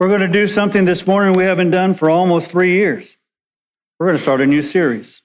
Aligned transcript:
We're 0.00 0.06
going 0.06 0.20
to 0.20 0.28
do 0.28 0.46
something 0.46 0.84
this 0.84 1.08
morning 1.08 1.36
we 1.36 1.42
haven't 1.42 1.72
done 1.72 1.92
for 1.92 2.08
almost 2.08 2.52
three 2.52 2.74
years. 2.74 3.16
We're 3.98 4.06
going 4.06 4.16
to 4.16 4.22
start 4.22 4.40
a 4.40 4.46
new 4.46 4.62
series. 4.62 5.22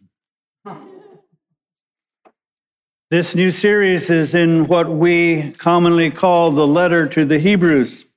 This 3.12 3.36
new 3.36 3.51
series 3.51 4.09
is 4.09 4.33
in 4.33 4.65
what 4.65 4.89
we 4.89 5.51
commonly 5.51 6.09
call 6.09 6.49
the 6.49 6.65
letter 6.65 7.07
to 7.09 7.23
the 7.23 7.38
Hebrews. 7.38 8.07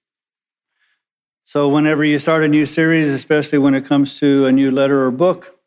So, 1.44 1.68
whenever 1.68 2.06
you 2.06 2.18
start 2.18 2.42
a 2.42 2.48
new 2.48 2.64
series, 2.64 3.08
especially 3.08 3.58
when 3.58 3.74
it 3.74 3.84
comes 3.84 4.18
to 4.20 4.46
a 4.46 4.52
new 4.52 4.70
letter 4.70 5.04
or 5.04 5.10
book, 5.10 5.58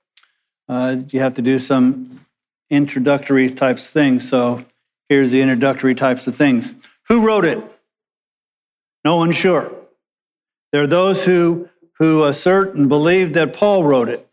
uh, 0.68 0.98
you 1.10 1.20
have 1.20 1.36
to 1.36 1.44
do 1.44 1.60
some 1.60 2.26
introductory 2.72 3.52
types 3.52 3.86
of 3.86 3.92
things. 3.92 4.28
So, 4.28 4.66
here's 5.08 5.30
the 5.30 5.40
introductory 5.40 5.94
types 5.94 6.26
of 6.26 6.36
things. 6.36 6.74
Who 7.10 7.28
wrote 7.28 7.46
it? 7.46 7.64
No 9.06 9.18
one's 9.18 9.36
sure. 9.36 9.79
There 10.72 10.84
are 10.84 10.88
those 10.88 11.26
who, 11.26 11.70
who 11.98 12.26
assert 12.26 12.76
and 12.76 12.88
believe 12.90 13.34
that 13.34 13.54
Paul 13.54 13.84
wrote 13.84 14.10
it. 14.10 14.28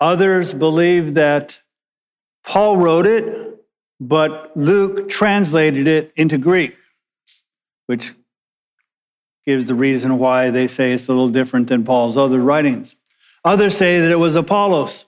Others 0.00 0.54
believe 0.54 1.14
that 1.14 1.58
Paul 2.44 2.76
wrote 2.76 3.06
it, 3.06 3.64
but 4.00 4.56
Luke 4.56 5.08
translated 5.08 5.86
it 5.86 6.12
into 6.16 6.38
Greek, 6.38 6.76
which 7.86 8.14
gives 9.44 9.66
the 9.66 9.74
reason 9.74 10.18
why 10.18 10.50
they 10.50 10.68
say 10.68 10.92
it's 10.92 11.08
a 11.08 11.12
little 11.12 11.30
different 11.30 11.68
than 11.68 11.84
Paul's 11.84 12.16
other 12.16 12.38
writings. 12.38 12.94
Others 13.44 13.76
say 13.76 14.00
that 14.00 14.10
it 14.10 14.18
was 14.18 14.36
Apollos. 14.36 15.04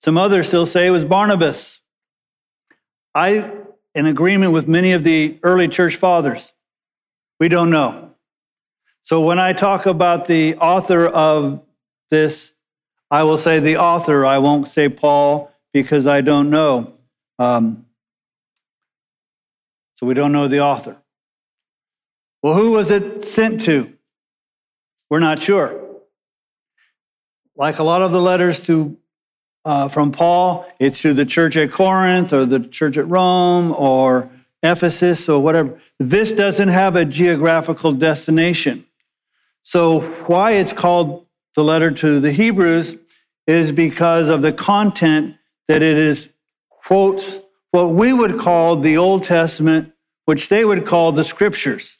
Some 0.00 0.16
others 0.16 0.48
still 0.48 0.66
say 0.66 0.86
it 0.86 0.90
was 0.90 1.04
Barnabas. 1.04 1.80
I, 3.14 3.50
in 3.94 4.06
agreement 4.06 4.52
with 4.52 4.68
many 4.68 4.92
of 4.92 5.04
the 5.04 5.38
early 5.42 5.68
church 5.68 5.96
fathers, 5.96 6.52
we 7.40 7.48
don't 7.48 7.70
know. 7.70 8.05
So 9.06 9.20
when 9.20 9.38
I 9.38 9.52
talk 9.52 9.86
about 9.86 10.24
the 10.24 10.56
author 10.56 11.06
of 11.06 11.62
this, 12.10 12.52
I 13.08 13.22
will 13.22 13.38
say 13.38 13.60
the 13.60 13.76
author. 13.76 14.26
I 14.26 14.38
won't 14.38 14.66
say 14.66 14.88
Paul 14.88 15.52
because 15.72 16.08
I 16.08 16.22
don't 16.22 16.50
know. 16.50 16.92
Um, 17.38 17.86
so 19.94 20.06
we 20.06 20.14
don't 20.14 20.32
know 20.32 20.48
the 20.48 20.58
author. 20.62 20.96
Well, 22.42 22.54
who 22.54 22.72
was 22.72 22.90
it 22.90 23.22
sent 23.22 23.60
to? 23.66 23.92
We're 25.08 25.20
not 25.20 25.40
sure. 25.40 25.80
Like 27.54 27.78
a 27.78 27.84
lot 27.84 28.02
of 28.02 28.10
the 28.10 28.20
letters 28.20 28.58
to 28.62 28.96
uh, 29.64 29.86
from 29.86 30.10
Paul, 30.10 30.66
it's 30.80 31.02
to 31.02 31.14
the 31.14 31.24
church 31.24 31.56
at 31.56 31.70
Corinth 31.70 32.32
or 32.32 32.44
the 32.44 32.58
church 32.58 32.96
at 32.96 33.08
Rome 33.08 33.70
or 33.70 34.28
Ephesus 34.64 35.28
or 35.28 35.40
whatever. 35.40 35.80
This 36.00 36.32
doesn't 36.32 36.70
have 36.70 36.96
a 36.96 37.04
geographical 37.04 37.92
destination. 37.92 38.84
So, 39.66 40.02
why 40.28 40.52
it's 40.52 40.72
called 40.72 41.26
the 41.56 41.64
letter 41.64 41.90
to 41.90 42.20
the 42.20 42.30
Hebrews 42.30 42.98
is 43.48 43.72
because 43.72 44.28
of 44.28 44.40
the 44.40 44.52
content 44.52 45.34
that 45.66 45.82
it 45.82 45.98
is 45.98 46.30
quotes 46.70 47.40
what 47.72 47.88
we 47.88 48.12
would 48.12 48.38
call 48.38 48.76
the 48.76 48.96
Old 48.96 49.24
Testament, 49.24 49.92
which 50.26 50.50
they 50.50 50.64
would 50.64 50.86
call 50.86 51.10
the 51.10 51.24
scriptures. 51.24 51.96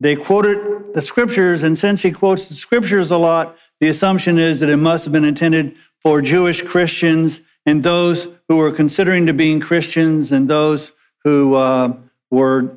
They 0.00 0.16
quoted 0.16 0.92
the 0.92 1.00
scriptures, 1.00 1.62
and 1.62 1.78
since 1.78 2.02
he 2.02 2.12
quotes 2.12 2.50
the 2.50 2.54
scriptures 2.54 3.10
a 3.10 3.16
lot, 3.16 3.56
the 3.80 3.88
assumption 3.88 4.38
is 4.38 4.60
that 4.60 4.68
it 4.68 4.76
must 4.76 5.06
have 5.06 5.12
been 5.12 5.24
intended 5.24 5.76
for 6.02 6.20
Jewish 6.20 6.60
Christians 6.60 7.40
and 7.64 7.82
those 7.82 8.28
who 8.48 8.56
were 8.56 8.70
considering 8.70 9.24
to 9.24 9.32
being 9.32 9.60
Christians 9.60 10.30
and 10.30 10.46
those 10.46 10.92
who 11.24 11.54
uh, 11.54 11.96
were 12.30 12.76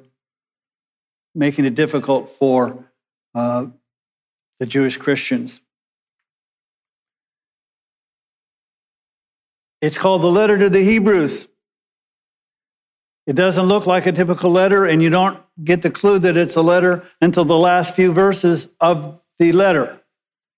making 1.36 1.66
it 1.66 1.76
difficult 1.76 2.30
for 2.30 2.86
uh, 3.36 3.66
the 4.62 4.67
Jewish 4.67 4.98
Christians. 4.98 5.59
It's 9.81 9.98
called 9.98 10.22
the 10.22 10.28
letter 10.28 10.56
to 10.56 10.70
the 10.70 10.84
Hebrews. 10.84 11.48
It 13.25 13.34
doesn't 13.34 13.66
look 13.66 13.88
like 13.88 14.06
a 14.06 14.12
typical 14.12 14.52
letter, 14.52 14.86
and 14.86 15.02
you 15.02 15.09
don't 15.09 15.40
get 15.63 15.81
the 15.81 15.90
clue 15.90 16.19
that 16.19 16.38
it's 16.38 16.58
a 16.58 16.62
letter 16.62 17.03
until 17.22 17.44
the 17.44 17.58
last 17.58 17.96
few 17.96 18.13
verses 18.13 18.68
of 18.80 19.19
the 19.40 19.52
letter. 19.52 20.00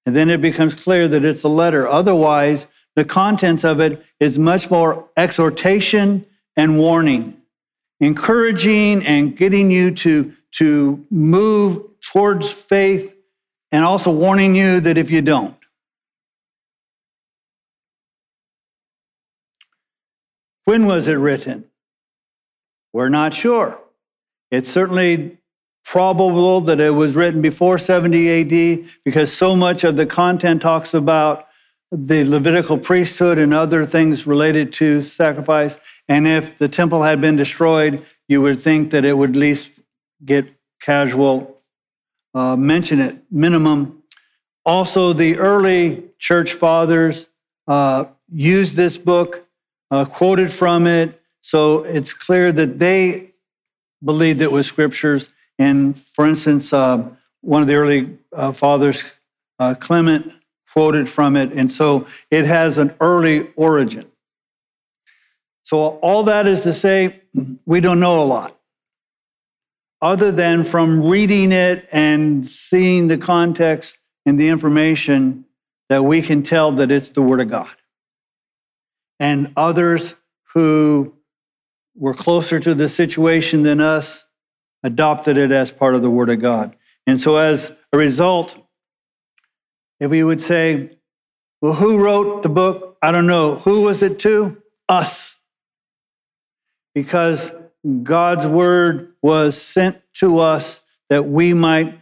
And 0.06 0.14
then 0.14 0.30
it 0.30 0.42
becomes 0.42 0.76
clear 0.76 1.08
that 1.08 1.24
it's 1.24 1.44
a 1.44 1.48
letter. 1.48 1.88
Otherwise, 1.88 2.68
the 2.98 3.06
contents 3.06 3.64
of 3.64 3.80
it 3.80 4.04
is 4.20 4.38
much 4.38 4.70
more 4.70 5.08
exhortation 5.16 6.26
and 6.58 6.78
warning, 6.78 7.42
encouraging 8.02 9.06
and 9.06 9.38
getting 9.38 9.72
you 9.72 9.92
to, 9.92 10.34
to 10.56 11.06
move 11.10 11.84
towards 12.02 12.52
faith 12.52 13.13
and 13.74 13.84
also 13.84 14.12
warning 14.12 14.56
you 14.56 14.80
that 14.80 15.00
if 15.00 15.10
you 15.10 15.22
don't, 15.22 15.56
when 20.66 20.86
was 20.86 21.08
it 21.08 21.16
written? 21.16 21.66
We're 22.94 23.10
not 23.10 23.34
sure. 23.34 23.80
It's 24.52 24.70
certainly 24.70 25.40
probable 25.84 26.62
that 26.62 26.80
it 26.80 26.92
was 26.92 27.16
written 27.16 27.42
before 27.42 27.80
70 27.80 28.30
AD 28.30 28.90
because 29.04 29.34
so 29.34 29.56
much 29.56 29.84
of 29.84 29.98
the 29.98 30.06
content 30.06 30.62
talks 30.62 30.94
about 30.94 31.48
the 31.92 32.24
Levitical 32.26 32.78
priesthood 32.78 33.40
and 33.40 33.56
other 33.56 33.88
things 33.88 34.28
related 34.28 34.72
to 34.74 35.02
sacrifice. 35.02 35.80
And 36.08 36.28
if 36.28 36.60
the 36.60 36.68
temple 36.68 37.02
had 37.02 37.20
been 37.20 37.36
destroyed, 37.36 38.06
you 38.28 38.40
would 38.42 38.62
think 38.62 38.92
that 38.92 39.04
it 39.04 39.18
would 39.18 39.32
at 39.32 39.36
least 39.36 39.72
get 40.24 40.48
casual 40.80 41.53
uh, 42.34 42.56
mention 42.56 43.00
it, 43.00 43.18
minimum. 43.32 44.04
Also, 44.66 45.14
the 45.14 45.38
early 45.38 46.04
church 46.20 46.54
fathers 46.54 47.28
uh, 47.68 48.06
used 48.32 48.76
this 48.76 48.98
book, 48.98 49.46
uh, 49.92 50.06
quoted 50.06 50.52
from 50.52 50.88
it, 50.88 51.22
so 51.42 51.84
it's 51.84 52.14
clear 52.14 52.52
that 52.52 52.80
they 52.80 53.32
believed 54.04 54.42
it 54.42 54.52
was 54.52 54.66
scriptures. 54.66 55.30
And 55.60 56.00
for 56.00 56.26
instance, 56.26 56.74
uh, 56.74 57.08
one 57.42 57.62
of 57.62 57.68
the 57.68 57.76
early 57.76 58.18
uh, 58.32 58.52
fathers, 58.54 59.04
Clement, 59.80 60.34
quoted 60.74 61.10
from 61.10 61.38
it, 61.38 61.54
and 61.54 61.72
so 61.72 62.06
it 62.30 62.46
has 62.46 62.78
an 62.78 62.94
early 63.00 63.50
origin. 63.56 64.04
So, 65.62 66.00
all 66.02 66.24
that 66.24 66.48
is 66.48 66.64
to 66.64 66.74
say, 66.74 67.22
we 67.66 67.80
don't 67.80 68.02
know 68.02 68.22
a 68.22 68.26
lot 68.26 68.60
other 70.04 70.34
than 70.34 70.66
from 70.66 71.02
reading 71.02 71.54
it 71.54 71.88
and 71.90 72.46
seeing 72.46 73.08
the 73.08 73.18
context 73.18 73.98
and 74.26 74.38
the 74.38 74.50
information 74.50 75.46
that 75.88 76.04
we 76.04 76.22
can 76.22 76.44
tell 76.44 76.74
that 76.74 76.92
it's 76.92 77.10
the 77.10 77.22
Word 77.22 77.40
of 77.40 77.50
God. 77.50 77.74
And 79.18 79.54
others 79.56 80.14
who 80.54 81.14
were 81.96 82.14
closer 82.14 82.60
to 82.60 82.76
the 82.76 82.90
situation 82.90 83.64
than 83.64 83.80
us 83.80 84.26
adopted 84.84 85.38
it 85.38 85.52
as 85.52 85.72
part 85.72 85.96
of 85.96 86.02
the 86.02 86.10
Word 86.10 86.30
of 86.30 86.42
God. 86.42 86.76
And 87.08 87.20
so, 87.20 87.38
as 87.38 87.72
a 87.94 87.98
result, 87.98 88.58
if 90.02 90.12
we 90.12 90.22
would 90.22 90.42
say, 90.42 90.98
well, 91.62 91.74
who 91.74 92.04
wrote 92.04 92.44
the 92.44 92.50
book? 92.50 92.98
I 93.02 93.14
don't 93.14 93.28
know. 93.28 93.56
Who 93.56 93.84
was 93.84 94.04
it 94.04 94.20
to? 94.20 94.62
Us. 94.90 95.38
Because 96.94 97.54
God's 98.04 98.48
word 98.48 99.14
was 99.22 99.62
sent 99.62 99.98
to 100.16 100.40
us 100.40 100.82
that 101.10 101.26
we 101.26 101.54
might 101.54 102.00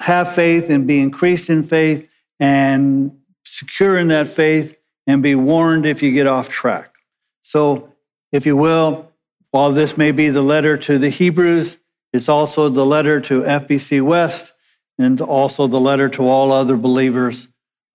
have 0.00 0.34
faith 0.34 0.70
and 0.70 0.86
be 0.86 1.00
increased 1.00 1.50
in 1.50 1.62
faith 1.62 2.10
and 2.40 3.16
secure 3.44 3.98
in 3.98 4.08
that 4.08 4.28
faith 4.28 4.76
and 5.06 5.22
be 5.22 5.34
warned 5.34 5.86
if 5.86 6.02
you 6.02 6.12
get 6.12 6.26
off 6.26 6.48
track. 6.48 6.94
So, 7.42 7.92
if 8.32 8.46
you 8.46 8.56
will, 8.56 9.12
while 9.52 9.72
this 9.72 9.96
may 9.96 10.10
be 10.10 10.30
the 10.30 10.42
letter 10.42 10.76
to 10.76 10.98
the 10.98 11.10
Hebrews, 11.10 11.78
it's 12.12 12.28
also 12.28 12.68
the 12.68 12.84
letter 12.84 13.20
to 13.20 13.42
FBC 13.42 14.02
West 14.02 14.52
and 14.98 15.20
also 15.20 15.66
the 15.66 15.80
letter 15.80 16.08
to 16.10 16.26
all 16.26 16.52
other 16.52 16.76
believers. 16.76 17.46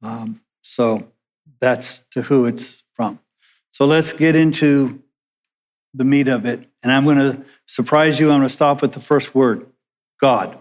Um, 0.01 0.41
so, 0.61 1.11
that's 1.59 1.99
to 2.11 2.21
who 2.21 2.45
it's 2.45 2.83
from. 2.94 3.19
So, 3.71 3.85
let's 3.85 4.13
get 4.13 4.35
into 4.35 5.03
the 5.94 6.06
meat 6.06 6.27
of 6.27 6.45
it. 6.45 6.68
And 6.83 6.91
I'm 6.91 7.03
going 7.03 7.18
to 7.18 7.44
surprise 7.68 8.19
you. 8.19 8.31
I'm 8.31 8.39
going 8.39 8.47
to 8.47 8.53
stop 8.53 8.81
with 8.81 8.94
the 8.94 9.00
first 9.00 9.33
word 9.33 9.65
God. 10.21 10.57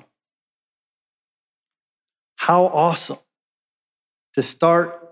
How 2.36 2.66
awesome 2.66 3.18
to 4.34 4.42
start 4.42 5.08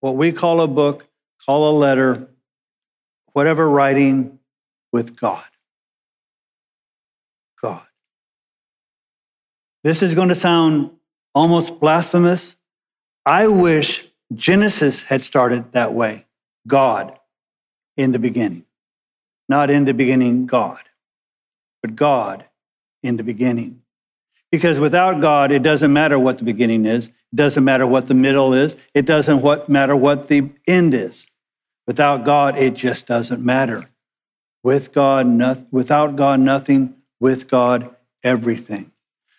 what 0.00 0.16
we 0.16 0.32
call 0.32 0.60
a 0.60 0.66
book, 0.66 1.06
call 1.46 1.70
a 1.70 1.74
letter, 1.78 2.28
whatever 3.32 3.68
writing 3.68 4.38
with 4.92 5.16
God. 5.16 5.44
God. 7.62 7.86
This 9.82 10.02
is 10.02 10.14
going 10.14 10.28
to 10.28 10.34
sound 10.34 10.90
almost 11.34 11.80
blasphemous. 11.80 12.56
I 13.24 13.46
wish 13.48 14.06
Genesis 14.34 15.02
had 15.02 15.22
started 15.22 15.72
that 15.72 15.94
way 15.94 16.26
God 16.66 17.18
in 17.96 18.12
the 18.12 18.18
beginning. 18.18 18.64
Not 19.48 19.70
in 19.70 19.84
the 19.84 19.94
beginning, 19.94 20.46
God, 20.46 20.80
but 21.82 21.96
God 21.96 22.44
in 23.02 23.16
the 23.16 23.22
beginning. 23.22 23.82
Because 24.50 24.80
without 24.80 25.20
God, 25.20 25.52
it 25.52 25.62
doesn't 25.62 25.92
matter 25.92 26.18
what 26.18 26.38
the 26.38 26.44
beginning 26.44 26.86
is, 26.86 27.08
it 27.08 27.36
doesn't 27.36 27.64
matter 27.64 27.86
what 27.86 28.06
the 28.06 28.14
middle 28.14 28.54
is, 28.54 28.76
it 28.94 29.04
doesn't 29.04 29.42
what, 29.42 29.68
matter 29.68 29.96
what 29.96 30.28
the 30.28 30.48
end 30.66 30.94
is. 30.94 31.26
Without 31.86 32.24
God, 32.24 32.56
it 32.56 32.74
just 32.74 33.06
doesn't 33.06 33.44
matter. 33.44 33.90
With 34.62 34.92
God, 34.92 35.26
not, 35.26 35.60
without 35.70 36.16
God, 36.16 36.40
nothing. 36.40 36.94
With 37.20 37.48
God, 37.48 37.94
everything. 38.22 38.90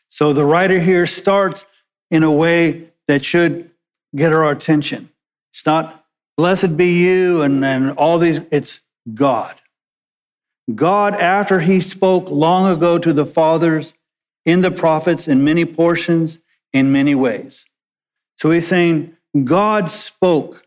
So 0.10 0.34
the 0.34 0.46
writer 0.46 0.80
here 0.80 1.08
starts 1.08 1.66
in 2.12 2.24
a 2.24 2.32
way 2.32 2.90
that 3.08 3.24
should 3.24 3.72
get 4.16 4.32
our 4.32 4.50
attention. 4.52 5.10
It's 5.54 5.66
not 5.66 6.06
blessed 6.38 6.78
be 6.78 6.94
you 6.94 7.42
and, 7.42 7.64
and 7.66 7.92
all 7.92 8.20
these, 8.20 8.40
it's 8.52 8.82
God. 9.14 9.56
God, 10.74 11.14
after 11.14 11.60
he 11.60 11.80
spoke 11.80 12.32
long 12.32 12.72
ago 12.72 12.98
to 12.98 13.14
the 13.14 13.26
fathers 13.26 13.94
in 14.46 14.62
the 14.62 14.72
prophets 14.72 15.28
in 15.28 15.44
many 15.44 15.66
portions, 15.66 16.40
in 16.74 16.92
many 16.92 17.14
ways. 17.14 17.66
So 18.38 18.52
he's 18.52 18.68
saying, 18.68 19.16
God 19.44 19.92
spoke. 19.92 20.66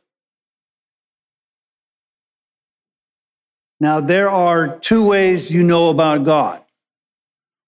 Now, 3.80 4.00
there 4.00 4.30
are 4.30 4.78
two 4.78 5.04
ways 5.04 5.50
you 5.50 5.62
know 5.62 5.90
about 5.90 6.24
God. 6.24 6.62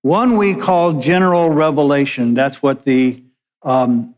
One 0.03 0.37
we 0.37 0.55
call 0.55 0.95
general 0.95 1.51
revelation. 1.51 2.35
That's 2.35 2.63
what 2.63 2.85
the 2.85 3.23
um, 3.63 4.15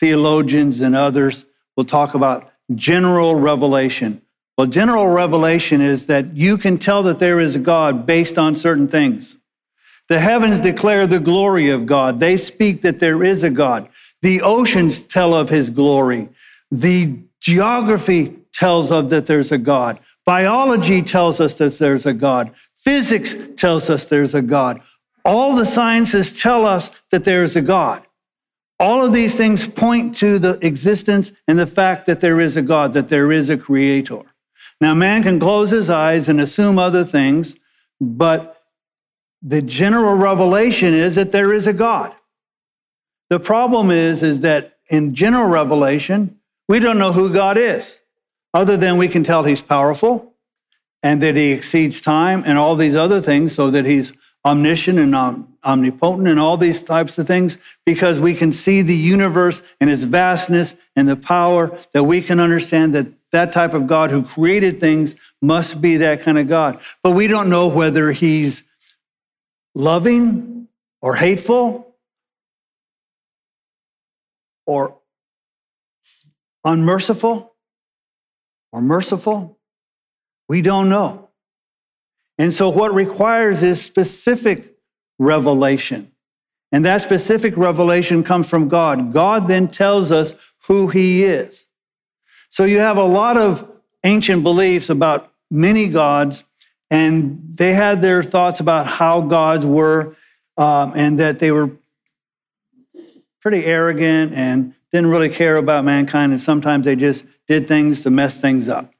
theologians 0.00 0.80
and 0.80 0.96
others 0.96 1.44
will 1.76 1.84
talk 1.84 2.14
about 2.14 2.50
general 2.74 3.34
revelation. 3.34 4.22
Well, 4.58 4.66
general 4.66 5.06
revelation 5.06 5.80
is 5.80 6.06
that 6.06 6.36
you 6.36 6.58
can 6.58 6.78
tell 6.78 7.04
that 7.04 7.20
there 7.20 7.38
is 7.38 7.54
a 7.54 7.60
God 7.60 8.06
based 8.06 8.36
on 8.38 8.56
certain 8.56 8.88
things. 8.88 9.36
The 10.08 10.18
heavens 10.18 10.60
declare 10.60 11.06
the 11.06 11.20
glory 11.20 11.70
of 11.70 11.86
God. 11.86 12.18
They 12.18 12.36
speak 12.36 12.82
that 12.82 12.98
there 12.98 13.22
is 13.22 13.44
a 13.44 13.50
God. 13.50 13.88
The 14.20 14.42
oceans 14.42 14.98
tell 14.98 15.32
of 15.32 15.48
his 15.48 15.70
glory. 15.70 16.28
The 16.72 17.20
geography 17.40 18.34
tells 18.52 18.90
of 18.90 19.10
that 19.10 19.26
there's 19.26 19.52
a 19.52 19.58
God. 19.58 20.00
Biology 20.26 21.02
tells 21.02 21.40
us 21.40 21.54
that 21.54 21.78
there's 21.78 22.06
a 22.06 22.12
God. 22.12 22.50
Physics 22.74 23.36
tells 23.56 23.88
us 23.88 24.06
there's 24.06 24.34
a 24.34 24.42
God. 24.42 24.80
All 25.24 25.54
the 25.54 25.66
sciences 25.66 26.40
tell 26.40 26.66
us 26.66 26.90
that 27.12 27.24
there 27.24 27.44
is 27.44 27.54
a 27.54 27.62
God. 27.62 28.02
All 28.80 29.04
of 29.04 29.12
these 29.12 29.36
things 29.36 29.68
point 29.68 30.16
to 30.16 30.40
the 30.40 30.58
existence 30.66 31.30
and 31.46 31.56
the 31.56 31.66
fact 31.66 32.06
that 32.06 32.18
there 32.18 32.40
is 32.40 32.56
a 32.56 32.62
God, 32.62 32.92
that 32.94 33.08
there 33.08 33.30
is 33.30 33.50
a 33.50 33.56
creator. 33.56 34.22
Now, 34.80 34.94
man 34.94 35.22
can 35.22 35.40
close 35.40 35.70
his 35.70 35.90
eyes 35.90 36.28
and 36.28 36.40
assume 36.40 36.78
other 36.78 37.04
things, 37.04 37.56
but 38.00 38.62
the 39.42 39.62
general 39.62 40.14
revelation 40.14 40.94
is 40.94 41.16
that 41.16 41.32
there 41.32 41.52
is 41.52 41.66
a 41.66 41.72
God. 41.72 42.14
The 43.30 43.40
problem 43.40 43.90
is, 43.90 44.22
is 44.22 44.40
that 44.40 44.78
in 44.88 45.14
general 45.14 45.48
revelation, 45.48 46.38
we 46.68 46.78
don't 46.78 46.98
know 46.98 47.12
who 47.12 47.32
God 47.32 47.58
is, 47.58 47.98
other 48.54 48.76
than 48.76 48.98
we 48.98 49.08
can 49.08 49.24
tell 49.24 49.42
he's 49.42 49.60
powerful 49.60 50.34
and 51.02 51.22
that 51.22 51.36
he 51.36 51.52
exceeds 51.52 52.00
time 52.00 52.42
and 52.46 52.58
all 52.58 52.74
these 52.74 52.96
other 52.96 53.20
things, 53.20 53.54
so 53.54 53.70
that 53.70 53.84
he's 53.84 54.12
omniscient 54.44 54.98
and 54.98 55.14
omnipotent 55.64 56.28
and 56.28 56.40
all 56.40 56.56
these 56.56 56.82
types 56.82 57.18
of 57.18 57.26
things, 57.26 57.58
because 57.84 58.20
we 58.20 58.34
can 58.34 58.52
see 58.52 58.82
the 58.82 58.94
universe 58.94 59.62
and 59.80 59.90
its 59.90 60.04
vastness 60.04 60.76
and 60.96 61.08
the 61.08 61.16
power 61.16 61.76
that 61.92 62.04
we 62.04 62.22
can 62.22 62.40
understand 62.40 62.94
that 62.94 63.06
that 63.30 63.52
type 63.52 63.74
of 63.74 63.86
God 63.86 64.10
who 64.10 64.22
created 64.22 64.80
things 64.80 65.14
must 65.42 65.80
be 65.80 65.98
that 65.98 66.22
kind 66.22 66.38
of 66.38 66.48
God. 66.48 66.80
But 67.02 67.12
we 67.12 67.26
don't 67.26 67.50
know 67.50 67.68
whether 67.68 68.10
he's 68.10 68.62
loving 69.74 70.68
or 71.02 71.14
hateful 71.14 71.94
or 74.66 74.96
unmerciful 76.64 77.54
or 78.72 78.80
merciful. 78.80 79.58
We 80.48 80.62
don't 80.62 80.88
know. 80.88 81.27
And 82.38 82.54
so, 82.54 82.68
what 82.68 82.94
requires 82.94 83.62
is 83.62 83.82
specific 83.82 84.76
revelation. 85.18 86.12
And 86.70 86.84
that 86.84 87.02
specific 87.02 87.56
revelation 87.56 88.22
comes 88.22 88.48
from 88.48 88.68
God. 88.68 89.12
God 89.12 89.48
then 89.48 89.68
tells 89.68 90.12
us 90.12 90.34
who 90.66 90.88
He 90.88 91.24
is. 91.24 91.66
So 92.50 92.64
you 92.64 92.78
have 92.78 92.96
a 92.96 93.04
lot 93.04 93.36
of 93.36 93.68
ancient 94.04 94.42
beliefs 94.42 94.90
about 94.90 95.32
many 95.50 95.88
gods, 95.88 96.44
and 96.90 97.40
they 97.54 97.72
had 97.72 98.00
their 98.00 98.22
thoughts 98.22 98.60
about 98.60 98.86
how 98.86 99.20
gods 99.22 99.66
were, 99.66 100.16
um, 100.56 100.92
and 100.94 101.18
that 101.20 101.38
they 101.38 101.50
were 101.50 101.70
pretty 103.40 103.64
arrogant 103.64 104.34
and 104.34 104.74
didn't 104.92 105.10
really 105.10 105.28
care 105.28 105.56
about 105.56 105.84
mankind, 105.84 106.32
and 106.32 106.40
sometimes 106.40 106.84
they 106.84 106.96
just 106.96 107.24
did 107.46 107.68
things 107.68 108.02
to 108.02 108.10
mess 108.10 108.40
things 108.40 108.68
up. 108.68 108.92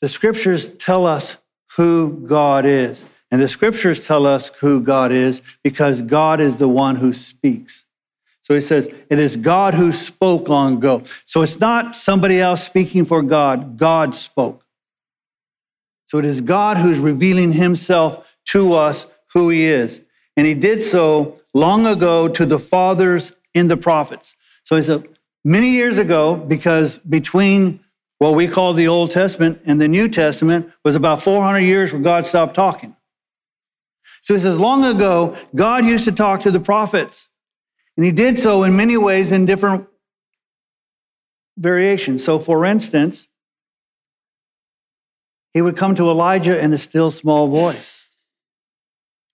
The 0.00 0.08
scriptures 0.08 0.68
tell 0.74 1.06
us 1.06 1.36
who 1.76 2.24
God 2.26 2.64
is. 2.66 3.04
And 3.30 3.40
the 3.40 3.48
scriptures 3.48 4.04
tell 4.04 4.26
us 4.26 4.50
who 4.60 4.80
God 4.80 5.12
is 5.12 5.40
because 5.62 6.02
God 6.02 6.40
is 6.40 6.56
the 6.56 6.68
one 6.68 6.96
who 6.96 7.12
speaks. 7.12 7.84
So 8.42 8.54
he 8.54 8.60
says, 8.60 8.88
it 9.08 9.18
is 9.18 9.36
God 9.36 9.74
who 9.74 9.92
spoke 9.92 10.48
long 10.48 10.78
ago. 10.78 11.02
So 11.26 11.42
it's 11.42 11.60
not 11.60 11.94
somebody 11.94 12.40
else 12.40 12.64
speaking 12.64 13.04
for 13.04 13.22
God, 13.22 13.76
God 13.76 14.16
spoke. 14.16 14.64
So 16.08 16.18
it 16.18 16.24
is 16.24 16.40
God 16.40 16.76
who's 16.76 16.98
revealing 16.98 17.52
himself 17.52 18.26
to 18.46 18.74
us 18.74 19.06
who 19.32 19.50
he 19.50 19.66
is. 19.66 20.02
And 20.36 20.44
he 20.44 20.54
did 20.54 20.82
so 20.82 21.38
long 21.54 21.86
ago 21.86 22.26
to 22.26 22.44
the 22.44 22.58
fathers 22.58 23.32
in 23.54 23.68
the 23.68 23.76
prophets. 23.76 24.34
So 24.64 24.74
he 24.74 24.82
said, 24.82 25.06
many 25.44 25.70
years 25.70 25.98
ago, 25.98 26.34
because 26.34 26.98
between 26.98 27.78
what 28.20 28.34
we 28.34 28.46
call 28.46 28.74
the 28.74 28.86
Old 28.86 29.10
Testament 29.10 29.62
and 29.64 29.80
the 29.80 29.88
New 29.88 30.06
Testament 30.06 30.70
was 30.84 30.94
about 30.94 31.22
400 31.22 31.60
years 31.60 31.90
where 31.90 32.02
God 32.02 32.26
stopped 32.26 32.54
talking. 32.54 32.94
So 34.22 34.34
he 34.34 34.40
says, 34.40 34.58
long 34.58 34.84
ago, 34.84 35.38
God 35.54 35.86
used 35.86 36.04
to 36.04 36.12
talk 36.12 36.42
to 36.42 36.50
the 36.50 36.60
prophets. 36.60 37.28
And 37.96 38.04
he 38.04 38.12
did 38.12 38.38
so 38.38 38.62
in 38.62 38.76
many 38.76 38.98
ways 38.98 39.32
in 39.32 39.46
different 39.46 39.86
variations. 41.56 42.22
So, 42.22 42.38
for 42.38 42.66
instance, 42.66 43.26
he 45.54 45.62
would 45.62 45.78
come 45.78 45.94
to 45.94 46.10
Elijah 46.10 46.60
in 46.60 46.74
a 46.74 46.78
still 46.78 47.10
small 47.10 47.48
voice. 47.48 48.04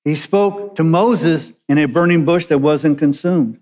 He 0.05 0.15
spoke 0.15 0.77
to 0.77 0.85
Moses 0.85 1.53
in 1.69 1.79
a 1.79 1.87
burning 1.87 2.25
bush 2.25 2.47
that 2.47 2.59
wasn't 2.59 3.01
consumed. 3.01 3.59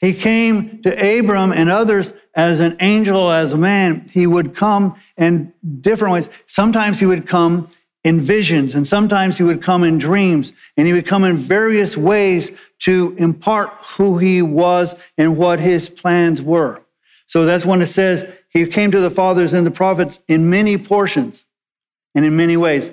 He 0.00 0.14
came 0.14 0.80
to 0.82 1.18
Abram 1.18 1.52
and 1.52 1.68
others 1.68 2.12
as 2.34 2.60
an 2.60 2.76
angel, 2.80 3.30
as 3.30 3.52
a 3.52 3.56
man. 3.56 4.08
He 4.12 4.26
would 4.26 4.54
come 4.54 4.94
in 5.16 5.52
different 5.80 6.14
ways. 6.14 6.28
Sometimes 6.46 7.00
he 7.00 7.06
would 7.06 7.26
come 7.26 7.68
in 8.04 8.20
visions, 8.20 8.76
and 8.76 8.86
sometimes 8.86 9.36
he 9.36 9.42
would 9.42 9.60
come 9.60 9.82
in 9.82 9.98
dreams, 9.98 10.52
and 10.76 10.86
he 10.86 10.92
would 10.92 11.06
come 11.06 11.24
in 11.24 11.36
various 11.36 11.96
ways 11.96 12.52
to 12.78 13.14
impart 13.18 13.70
who 13.96 14.18
he 14.18 14.40
was 14.40 14.94
and 15.18 15.36
what 15.36 15.58
his 15.58 15.90
plans 15.90 16.40
were. 16.40 16.80
So 17.26 17.44
that's 17.44 17.66
when 17.66 17.82
it 17.82 17.86
says 17.86 18.24
he 18.50 18.66
came 18.66 18.92
to 18.92 19.00
the 19.00 19.10
fathers 19.10 19.52
and 19.52 19.66
the 19.66 19.72
prophets 19.72 20.20
in 20.28 20.48
many 20.48 20.78
portions 20.78 21.44
and 22.14 22.24
in 22.24 22.36
many 22.36 22.56
ways. 22.56 22.90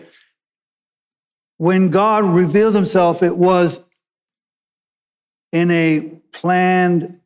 When 1.57 1.91
God 1.91 2.25
revealed 2.25 2.75
himself, 2.75 3.23
it 3.23 3.37
was 3.37 3.79
in 5.53 5.71
a 5.71 6.14
planned, 6.35 7.19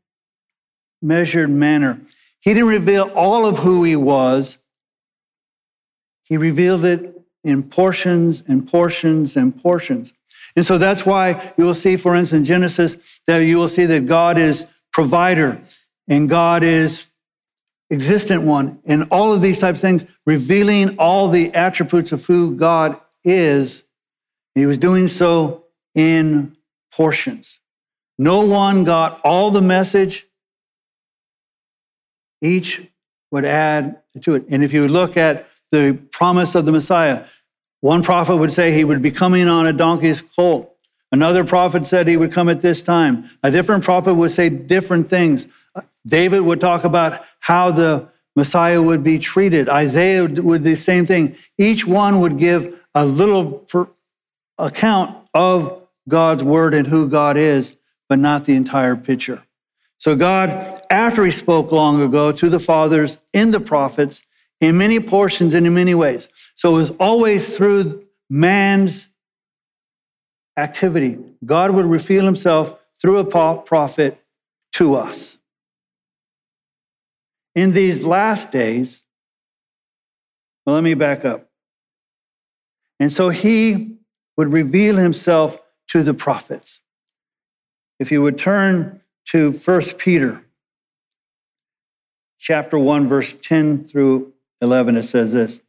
measured 1.01 1.49
manner. 1.49 1.99
He 2.39 2.53
didn't 2.53 2.69
reveal 2.69 3.11
all 3.15 3.45
of 3.45 3.59
who 3.59 3.83
he 3.83 3.95
was, 3.95 4.57
he 6.23 6.37
revealed 6.37 6.85
it 6.85 7.19
in 7.43 7.63
portions 7.63 8.43
and 8.47 8.67
portions 8.69 9.35
and 9.35 9.59
portions. 9.61 10.13
And 10.55 10.65
so 10.65 10.77
that's 10.77 11.05
why 11.05 11.53
you 11.57 11.65
will 11.65 11.73
see, 11.73 11.97
for 11.97 12.15
instance, 12.15 12.47
Genesis, 12.47 13.19
that 13.25 13.37
you 13.39 13.57
will 13.57 13.69
see 13.69 13.85
that 13.85 14.05
God 14.05 14.37
is 14.37 14.65
provider 14.93 15.61
and 16.07 16.29
God 16.29 16.63
is 16.63 17.07
existent 17.91 18.43
one, 18.43 18.79
and 18.85 19.07
all 19.09 19.33
of 19.33 19.41
these 19.41 19.59
types 19.59 19.79
of 19.79 19.81
things, 19.81 20.05
revealing 20.25 20.97
all 20.97 21.29
the 21.29 21.53
attributes 21.53 22.11
of 22.11 22.25
who 22.25 22.55
God 22.55 22.99
is. 23.23 23.83
He 24.55 24.65
was 24.65 24.77
doing 24.77 25.07
so 25.07 25.65
in 25.95 26.55
portions. 26.91 27.58
No 28.19 28.45
one 28.45 28.83
got 28.83 29.19
all 29.23 29.49
the 29.49 29.61
message. 29.61 30.27
Each 32.41 32.87
would 33.31 33.45
add 33.45 34.01
to 34.21 34.35
it. 34.35 34.45
And 34.49 34.63
if 34.63 34.73
you 34.73 34.87
look 34.87 35.17
at 35.17 35.49
the 35.71 35.99
promise 36.11 36.55
of 36.55 36.65
the 36.65 36.71
Messiah. 36.71 37.25
One 37.81 38.03
prophet 38.03 38.37
would 38.37 38.51
say 38.51 38.71
he 38.71 38.83
would 38.83 39.01
be 39.01 39.11
coming 39.11 39.47
on 39.47 39.67
a 39.67 39.73
donkey's 39.73 40.21
colt. 40.21 40.75
Another 41.11 41.43
prophet 41.43 41.87
said 41.87 42.07
he 42.07 42.17
would 42.17 42.31
come 42.31 42.49
at 42.49 42.61
this 42.61 42.81
time. 42.81 43.29
A 43.43 43.51
different 43.51 43.83
prophet 43.83 44.13
would 44.13 44.31
say 44.31 44.49
different 44.49 45.09
things. 45.09 45.47
David 46.05 46.41
would 46.41 46.59
talk 46.59 46.83
about 46.83 47.25
how 47.39 47.71
the 47.71 48.07
Messiah 48.35 48.81
would 48.81 49.03
be 49.03 49.17
treated. 49.17 49.69
Isaiah 49.69 50.25
would 50.25 50.63
the 50.63 50.75
same 50.75 51.05
thing. 51.05 51.35
Each 51.57 51.85
one 51.85 52.19
would 52.21 52.37
give 52.37 52.79
a 52.93 53.05
little 53.05 53.67
account 54.57 55.27
of 55.33 55.87
God's 56.07 56.43
word 56.43 56.73
and 56.73 56.87
who 56.87 57.07
God 57.07 57.37
is, 57.37 57.75
but 58.09 58.19
not 58.19 58.45
the 58.45 58.55
entire 58.55 58.95
picture. 58.95 59.43
So, 59.99 60.15
God, 60.15 60.83
after 60.89 61.23
He 61.23 61.31
spoke 61.31 61.71
long 61.71 62.01
ago 62.01 62.31
to 62.31 62.49
the 62.49 62.59
fathers 62.59 63.17
in 63.33 63.51
the 63.51 63.59
prophets, 63.59 64.21
in 64.59 64.77
many 64.77 64.99
portions 64.99 65.53
and 65.53 65.65
in 65.65 65.73
many 65.73 65.95
ways. 65.95 66.27
So, 66.55 66.75
it 66.75 66.79
was 66.79 66.91
always 66.99 67.55
through 67.55 68.05
man's 68.29 69.07
activity. 70.57 71.17
God 71.45 71.71
would 71.71 71.85
reveal 71.85 72.25
Himself 72.25 72.77
through 73.01 73.19
a 73.19 73.61
prophet 73.61 74.19
to 74.73 74.95
us. 74.95 75.37
In 77.55 77.73
these 77.73 78.05
last 78.05 78.51
days, 78.51 79.03
well, 80.65 80.75
let 80.75 80.83
me 80.83 80.93
back 80.93 81.25
up. 81.25 81.49
And 82.99 83.11
so 83.11 83.29
he 83.29 83.95
would 84.37 84.51
reveal 84.51 84.97
himself 84.97 85.59
to 85.89 86.03
the 86.03 86.13
prophets. 86.13 86.79
If 87.99 88.11
you 88.11 88.21
would 88.21 88.37
turn 88.37 89.01
to 89.31 89.51
1 89.51 89.81
Peter 89.97 90.41
chapter 92.39 92.79
1 92.79 93.07
verse 93.07 93.33
10 93.33 93.85
through 93.85 94.33
11 94.61 94.97
it 94.97 95.03
says 95.03 95.33
this 95.33 95.59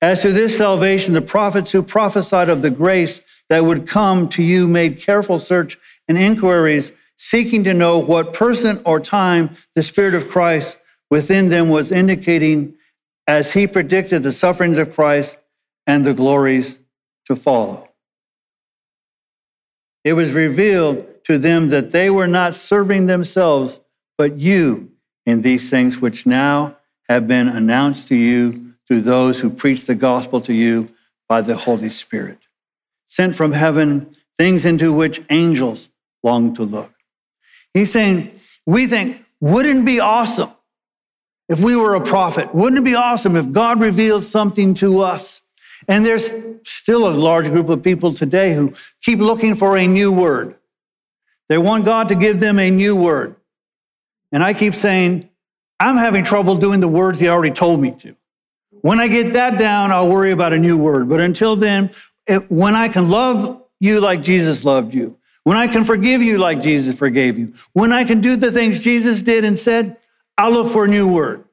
As 0.00 0.22
to 0.22 0.32
this 0.32 0.56
salvation 0.56 1.12
the 1.12 1.20
prophets 1.20 1.72
who 1.72 1.82
prophesied 1.82 2.48
of 2.48 2.62
the 2.62 2.70
grace 2.70 3.22
that 3.50 3.64
would 3.64 3.88
come 3.88 4.28
to 4.30 4.42
you 4.42 4.66
made 4.66 5.00
careful 5.00 5.38
search 5.38 5.78
and 6.08 6.16
inquiries 6.16 6.92
seeking 7.16 7.64
to 7.64 7.74
know 7.74 7.98
what 7.98 8.32
person 8.32 8.80
or 8.84 9.00
time 9.00 9.56
the 9.74 9.82
spirit 9.82 10.14
of 10.14 10.30
Christ 10.30 10.76
within 11.10 11.48
them 11.48 11.68
was 11.68 11.92
indicating 11.92 12.74
as 13.26 13.52
he 13.52 13.66
predicted 13.66 14.22
the 14.22 14.32
sufferings 14.32 14.78
of 14.78 14.94
Christ 14.94 15.36
and 15.86 16.04
the 16.04 16.14
glories 16.14 16.78
to 17.26 17.36
follow. 17.36 17.88
It 20.02 20.12
was 20.12 20.32
revealed 20.32 21.06
to 21.24 21.38
them 21.38 21.70
that 21.70 21.90
they 21.90 22.10
were 22.10 22.26
not 22.26 22.54
serving 22.54 23.06
themselves, 23.06 23.80
but 24.16 24.38
you 24.38 24.92
in 25.26 25.42
these 25.42 25.70
things 25.70 26.00
which 26.00 26.26
now 26.26 26.76
have 27.08 27.26
been 27.26 27.48
announced 27.48 28.08
to 28.08 28.16
you 28.16 28.74
through 28.86 29.00
those 29.00 29.40
who 29.40 29.50
preach 29.50 29.86
the 29.86 29.94
gospel 29.94 30.40
to 30.42 30.52
you 30.52 30.88
by 31.28 31.40
the 31.40 31.56
Holy 31.56 31.88
Spirit, 31.88 32.38
sent 33.06 33.34
from 33.34 33.52
heaven, 33.52 34.14
things 34.38 34.66
into 34.66 34.92
which 34.92 35.22
angels 35.30 35.88
long 36.22 36.54
to 36.54 36.62
look. 36.62 36.92
He's 37.72 37.90
saying, 37.90 38.32
we 38.66 38.86
think, 38.86 39.24
wouldn't 39.40 39.80
it 39.80 39.84
be 39.84 40.00
awesome 40.00 40.50
if 41.48 41.60
we 41.60 41.76
were 41.76 41.94
a 41.94 42.00
prophet? 42.00 42.54
Wouldn't 42.54 42.78
it 42.78 42.84
be 42.84 42.94
awesome 42.94 43.36
if 43.36 43.50
God 43.50 43.80
revealed 43.80 44.24
something 44.24 44.74
to 44.74 45.02
us? 45.02 45.40
And 45.88 46.04
there's 46.04 46.30
still 46.64 47.08
a 47.08 47.10
large 47.10 47.48
group 47.50 47.68
of 47.68 47.82
people 47.82 48.12
today 48.12 48.54
who 48.54 48.72
keep 49.02 49.18
looking 49.18 49.54
for 49.54 49.76
a 49.76 49.86
new 49.86 50.12
word. 50.12 50.56
They 51.48 51.58
want 51.58 51.84
God 51.84 52.08
to 52.08 52.14
give 52.14 52.40
them 52.40 52.58
a 52.58 52.70
new 52.70 52.96
word. 52.96 53.36
And 54.32 54.42
I 54.42 54.54
keep 54.54 54.74
saying, 54.74 55.28
I'm 55.78 55.96
having 55.96 56.24
trouble 56.24 56.56
doing 56.56 56.80
the 56.80 56.88
words 56.88 57.20
He 57.20 57.28
already 57.28 57.52
told 57.52 57.80
me 57.80 57.92
to. 58.00 58.16
When 58.80 59.00
I 59.00 59.08
get 59.08 59.32
that 59.34 59.58
down, 59.58 59.92
I'll 59.92 60.08
worry 60.08 60.30
about 60.30 60.52
a 60.52 60.58
new 60.58 60.76
word. 60.76 61.08
But 61.08 61.20
until 61.20 61.56
then, 61.56 61.90
when 62.48 62.74
I 62.74 62.88
can 62.88 63.08
love 63.08 63.62
you 63.80 64.00
like 64.00 64.22
Jesus 64.22 64.64
loved 64.64 64.94
you, 64.94 65.16
when 65.44 65.56
I 65.56 65.68
can 65.68 65.84
forgive 65.84 66.22
you 66.22 66.38
like 66.38 66.62
Jesus 66.62 66.98
forgave 66.98 67.38
you, 67.38 67.54
when 67.72 67.92
I 67.92 68.04
can 68.04 68.20
do 68.20 68.36
the 68.36 68.50
things 68.50 68.80
Jesus 68.80 69.22
did 69.22 69.44
and 69.44 69.58
said, 69.58 69.98
I'll 70.36 70.52
look 70.52 70.70
for 70.70 70.84
a 70.84 70.88
new 70.88 71.06
word. 71.06 71.44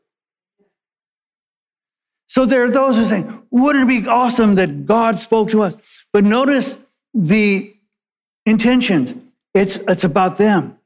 So 2.28 2.46
there 2.46 2.64
are 2.64 2.72
those 2.72 2.96
who 2.96 3.06
say, 3.06 3.26
wouldn't 3.50 3.90
it 3.90 4.04
be 4.04 4.08
awesome 4.08 4.56
that 4.56 4.86
God 4.86 5.20
spoke 5.20 5.50
to 5.50 5.64
us? 5.64 5.76
But 6.14 6.24
notice 6.24 6.78
the 7.14 7.76
intentions. 8.46 9.14
It's, 9.54 9.78
it's 9.88 10.04
about 10.04 10.38
them. 10.38 10.78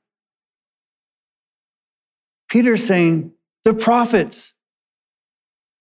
Peter's 2.50 2.86
saying, 2.86 3.34
the 3.64 3.74
prophets, 3.74 4.54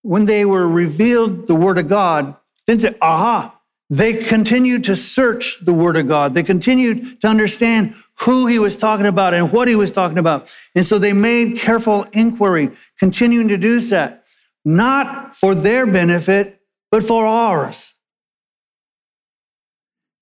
when 0.02 0.26
they 0.26 0.44
were 0.44 0.66
revealed 0.66 1.46
the 1.46 1.54
word 1.54 1.78
of 1.78 1.88
God, 1.88 2.36
didn't 2.66 2.82
say, 2.82 2.94
aha. 3.00 3.58
They 3.90 4.24
continued 4.24 4.84
to 4.84 4.96
search 4.96 5.58
the 5.62 5.72
word 5.72 5.96
of 5.96 6.08
God. 6.08 6.34
They 6.34 6.42
continued 6.42 7.20
to 7.20 7.28
understand 7.28 7.94
who 8.20 8.46
he 8.46 8.58
was 8.58 8.76
talking 8.76 9.06
about 9.06 9.34
and 9.34 9.52
what 9.52 9.68
he 9.68 9.76
was 9.76 9.92
talking 9.92 10.18
about. 10.18 10.54
And 10.74 10.86
so 10.86 10.98
they 10.98 11.12
made 11.12 11.58
careful 11.58 12.04
inquiry, 12.12 12.70
continuing 12.98 13.48
to 13.48 13.58
do 13.58 13.80
that 13.80 14.24
not 14.64 15.36
for 15.36 15.54
their 15.54 15.86
benefit, 15.86 16.60
but 16.90 17.04
for 17.04 17.26
ours. 17.26 17.93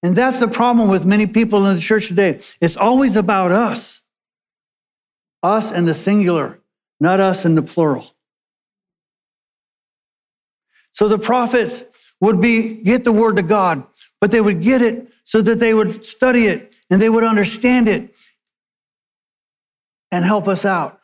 And 0.02 0.16
that's 0.16 0.40
the 0.40 0.48
problem 0.48 0.88
with 0.88 1.04
many 1.04 1.26
people 1.26 1.66
in 1.66 1.76
the 1.76 1.82
church 1.82 2.08
today. 2.08 2.40
It's 2.60 2.76
always 2.76 3.16
about 3.16 3.52
us, 3.52 4.02
us 5.42 5.70
and 5.70 5.86
the 5.86 5.94
singular, 5.94 6.58
not 6.98 7.20
us 7.20 7.44
and 7.44 7.56
the 7.56 7.62
plural. 7.62 8.12
So 10.92 11.08
the 11.08 11.18
prophets 11.18 11.84
would 12.20 12.40
be 12.40 12.74
get 12.74 13.04
the 13.04 13.12
word 13.12 13.36
to 13.36 13.42
God, 13.42 13.84
but 14.20 14.30
they 14.30 14.40
would 14.40 14.60
get 14.60 14.82
it 14.82 15.08
so 15.24 15.40
that 15.42 15.58
they 15.58 15.72
would 15.72 16.04
study 16.04 16.46
it 16.46 16.74
and 16.90 17.00
they 17.00 17.08
would 17.08 17.24
understand 17.24 17.88
it 17.88 18.14
and 20.10 20.24
help 20.24 20.48
us 20.48 20.64
out. 20.64 20.98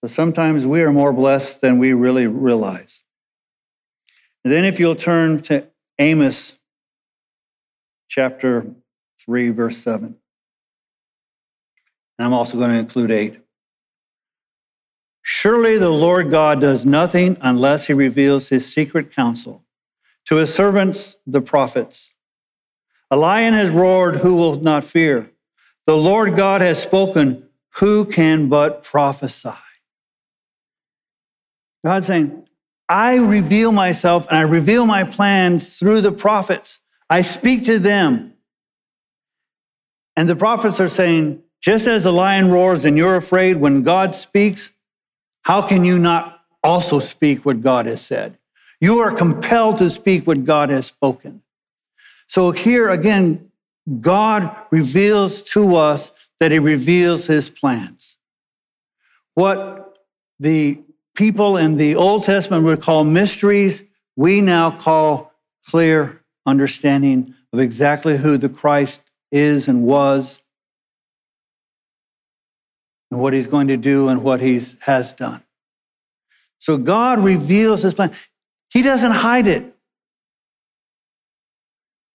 So 0.00 0.08
sometimes 0.08 0.66
we 0.66 0.82
are 0.82 0.92
more 0.92 1.12
blessed 1.12 1.60
than 1.60 1.78
we 1.78 1.92
really 1.92 2.26
realize. 2.26 3.02
Then 4.44 4.64
if 4.64 4.80
you'll 4.80 4.96
turn 4.96 5.40
to 5.42 5.66
Amos 5.98 6.54
chapter 8.08 8.66
3, 9.24 9.50
verse 9.50 9.78
7. 9.78 10.16
And 12.18 12.26
I'm 12.26 12.32
also 12.32 12.56
going 12.56 12.72
to 12.72 12.78
include 12.78 13.10
8. 13.10 13.38
Surely 15.22 15.78
the 15.78 15.90
Lord 15.90 16.30
God 16.30 16.60
does 16.60 16.84
nothing 16.84 17.36
unless 17.40 17.86
he 17.86 17.92
reveals 17.92 18.48
his 18.48 18.72
secret 18.72 19.14
counsel 19.14 19.64
to 20.26 20.36
his 20.36 20.52
servants, 20.52 21.16
the 21.26 21.40
prophets. 21.40 22.10
A 23.10 23.16
lion 23.16 23.54
has 23.54 23.70
roared, 23.70 24.16
who 24.16 24.36
will 24.36 24.56
not 24.60 24.84
fear? 24.84 25.30
The 25.86 25.96
Lord 25.96 26.36
God 26.36 26.60
has 26.60 26.82
spoken, 26.82 27.48
who 27.76 28.04
can 28.04 28.48
but 28.48 28.84
prophesy? 28.84 29.50
God's 31.84 32.06
saying, 32.06 32.46
I 32.92 33.14
reveal 33.14 33.72
myself 33.72 34.26
and 34.28 34.36
I 34.36 34.42
reveal 34.42 34.84
my 34.84 35.04
plans 35.04 35.78
through 35.78 36.02
the 36.02 36.12
prophets. 36.12 36.78
I 37.08 37.22
speak 37.22 37.64
to 37.64 37.78
them. 37.78 38.34
And 40.14 40.28
the 40.28 40.36
prophets 40.36 40.78
are 40.78 40.90
saying, 40.90 41.42
just 41.62 41.86
as 41.86 42.04
the 42.04 42.12
lion 42.12 42.50
roars 42.50 42.84
and 42.84 42.98
you're 42.98 43.16
afraid 43.16 43.56
when 43.56 43.82
God 43.82 44.14
speaks, 44.14 44.68
how 45.40 45.62
can 45.62 45.86
you 45.86 45.98
not 45.98 46.42
also 46.62 46.98
speak 46.98 47.46
what 47.46 47.62
God 47.62 47.86
has 47.86 48.02
said? 48.02 48.36
You 48.78 48.98
are 48.98 49.10
compelled 49.10 49.78
to 49.78 49.88
speak 49.88 50.26
what 50.26 50.44
God 50.44 50.68
has 50.68 50.86
spoken. 50.86 51.40
So 52.28 52.50
here 52.50 52.90
again, 52.90 53.52
God 54.02 54.54
reveals 54.70 55.42
to 55.54 55.76
us 55.76 56.12
that 56.40 56.52
he 56.52 56.58
reveals 56.58 57.26
his 57.26 57.48
plans. 57.48 58.16
What 59.32 59.96
the 60.38 60.82
people 61.14 61.56
in 61.56 61.76
the 61.76 61.96
Old 61.96 62.24
Testament 62.24 62.64
would 62.64 62.80
call 62.80 63.04
mysteries, 63.04 63.82
we 64.16 64.40
now 64.40 64.70
call 64.70 65.32
clear 65.66 66.22
understanding 66.46 67.34
of 67.52 67.60
exactly 67.60 68.16
who 68.16 68.38
the 68.38 68.48
Christ 68.48 69.02
is 69.30 69.68
and 69.68 69.82
was, 69.82 70.42
and 73.10 73.20
what 73.20 73.32
he's 73.32 73.46
going 73.46 73.68
to 73.68 73.76
do 73.76 74.08
and 74.08 74.22
what 74.22 74.40
he 74.40 74.60
has 74.80 75.12
done. 75.12 75.42
So 76.58 76.76
God 76.76 77.22
reveals 77.22 77.82
his 77.82 77.94
plan. 77.94 78.12
He 78.70 78.82
doesn't 78.82 79.10
hide 79.10 79.46
it. 79.46 79.74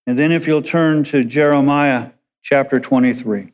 And 0.08 0.18
then 0.18 0.32
if 0.32 0.48
you'll 0.48 0.62
turn 0.62 1.04
to 1.06 1.24
Jeremiah 1.24 2.12
chapter 2.42 2.80
23, 2.80 3.52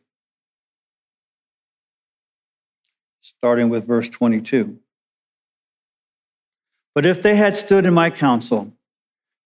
starting 3.21 3.69
with 3.69 3.87
verse 3.87 4.07
22. 4.07 4.79
But 6.95 7.05
if 7.05 7.21
they 7.21 7.35
had 7.35 7.57
stood 7.57 7.85
in 7.85 7.93
my 7.93 8.09
counsel, 8.09 8.71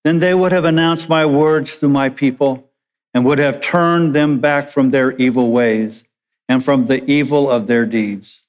then 0.04 0.20
they 0.20 0.34
would 0.34 0.52
have 0.52 0.66
announced 0.66 1.10
my 1.10 1.26
words 1.26 1.76
through 1.76 1.90
my 1.90 2.10
people 2.10 2.70
and 3.14 3.26
would 3.26 3.40
have 3.40 3.62
turned 3.62 4.14
them 4.14 4.40
back 4.40 4.70
from 4.70 4.92
their 4.92 5.12
evil 5.18 5.52
ways 5.52 6.04
and 6.50 6.64
from 6.64 6.88
the 6.88 7.04
evil 7.06 7.50
of 7.50 7.68
their 7.68 7.86
deeds. 7.86 8.42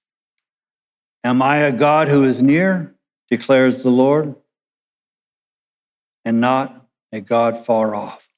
Am 1.25 1.43
I 1.43 1.59
a 1.59 1.73
God 1.73 2.09
who 2.09 2.25
is 2.25 2.43
near, 2.43 2.95
declares 3.31 3.83
the 3.83 3.91
Lord, 3.91 4.35
and 6.25 6.41
not 6.41 6.87
a 7.13 7.21
God 7.21 7.65
far 7.65 7.95
off? 7.95 8.29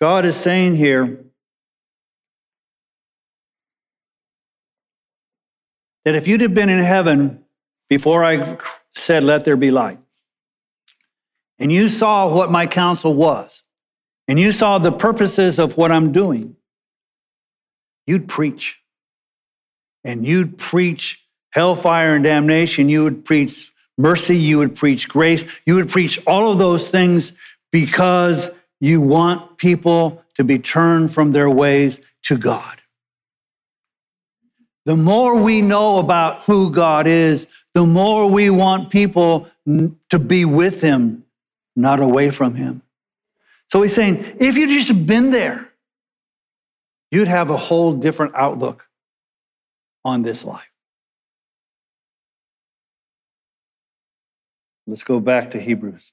God 0.00 0.24
is 0.24 0.36
saying 0.36 0.76
here 0.76 1.24
that 6.04 6.14
if 6.14 6.26
you'd 6.26 6.40
have 6.40 6.54
been 6.54 6.68
in 6.68 6.82
heaven 6.82 7.44
before 7.88 8.24
I 8.24 8.56
said, 8.96 9.24
Let 9.24 9.44
there 9.44 9.56
be 9.56 9.70
light. 9.70 9.98
and 11.58 11.72
you 11.72 11.88
saw 11.88 12.28
what 12.28 12.50
my 12.50 12.66
counsel 12.66 13.14
was, 13.14 13.62
and 14.28 14.38
you 14.38 14.52
saw 14.52 14.78
the 14.78 14.92
purposes 14.92 15.58
of 15.58 15.76
what 15.76 15.92
I'm 15.92 16.12
doing, 16.12 16.56
you'd 18.06 18.28
preach. 18.28 18.78
And 20.04 20.24
you'd 20.26 20.56
preach 20.56 21.20
hellfire 21.50 22.14
and 22.14 22.22
damnation. 22.22 22.88
You 22.88 23.02
would 23.04 23.24
preach 23.24 23.72
mercy. 23.98 24.36
You 24.36 24.58
would 24.58 24.76
preach 24.76 25.08
grace. 25.08 25.44
You 25.64 25.74
would 25.74 25.88
preach 25.88 26.20
all 26.26 26.52
of 26.52 26.58
those 26.58 26.90
things 26.90 27.32
because 27.72 28.50
you 28.80 29.00
want 29.00 29.58
people 29.58 30.22
to 30.36 30.44
be 30.44 30.60
turned 30.60 31.12
from 31.12 31.32
their 31.32 31.50
ways 31.50 31.98
to 32.24 32.36
God. 32.36 32.80
The 34.86 34.96
more 34.96 35.34
we 35.34 35.62
know 35.62 35.98
about 35.98 36.42
who 36.42 36.70
God 36.70 37.08
is, 37.08 37.48
the 37.74 37.84
more 37.84 38.30
we 38.30 38.50
want 38.50 38.90
people 38.90 39.50
to 39.66 40.18
be 40.18 40.44
with 40.44 40.80
Him, 40.80 41.24
not 41.74 42.00
away 42.00 42.30
from 42.30 42.54
Him. 42.54 42.82
So 43.68 43.82
he's 43.82 43.94
saying, 43.94 44.36
if 44.38 44.56
you'd 44.56 44.70
just 44.70 45.06
been 45.06 45.32
there, 45.32 45.68
you'd 47.10 47.26
have 47.26 47.50
a 47.50 47.56
whole 47.56 47.94
different 47.94 48.36
outlook 48.36 48.86
on 50.04 50.22
this 50.22 50.44
life. 50.44 50.70
Let's 54.86 55.02
go 55.02 55.18
back 55.18 55.50
to 55.50 55.60
Hebrews. 55.60 56.12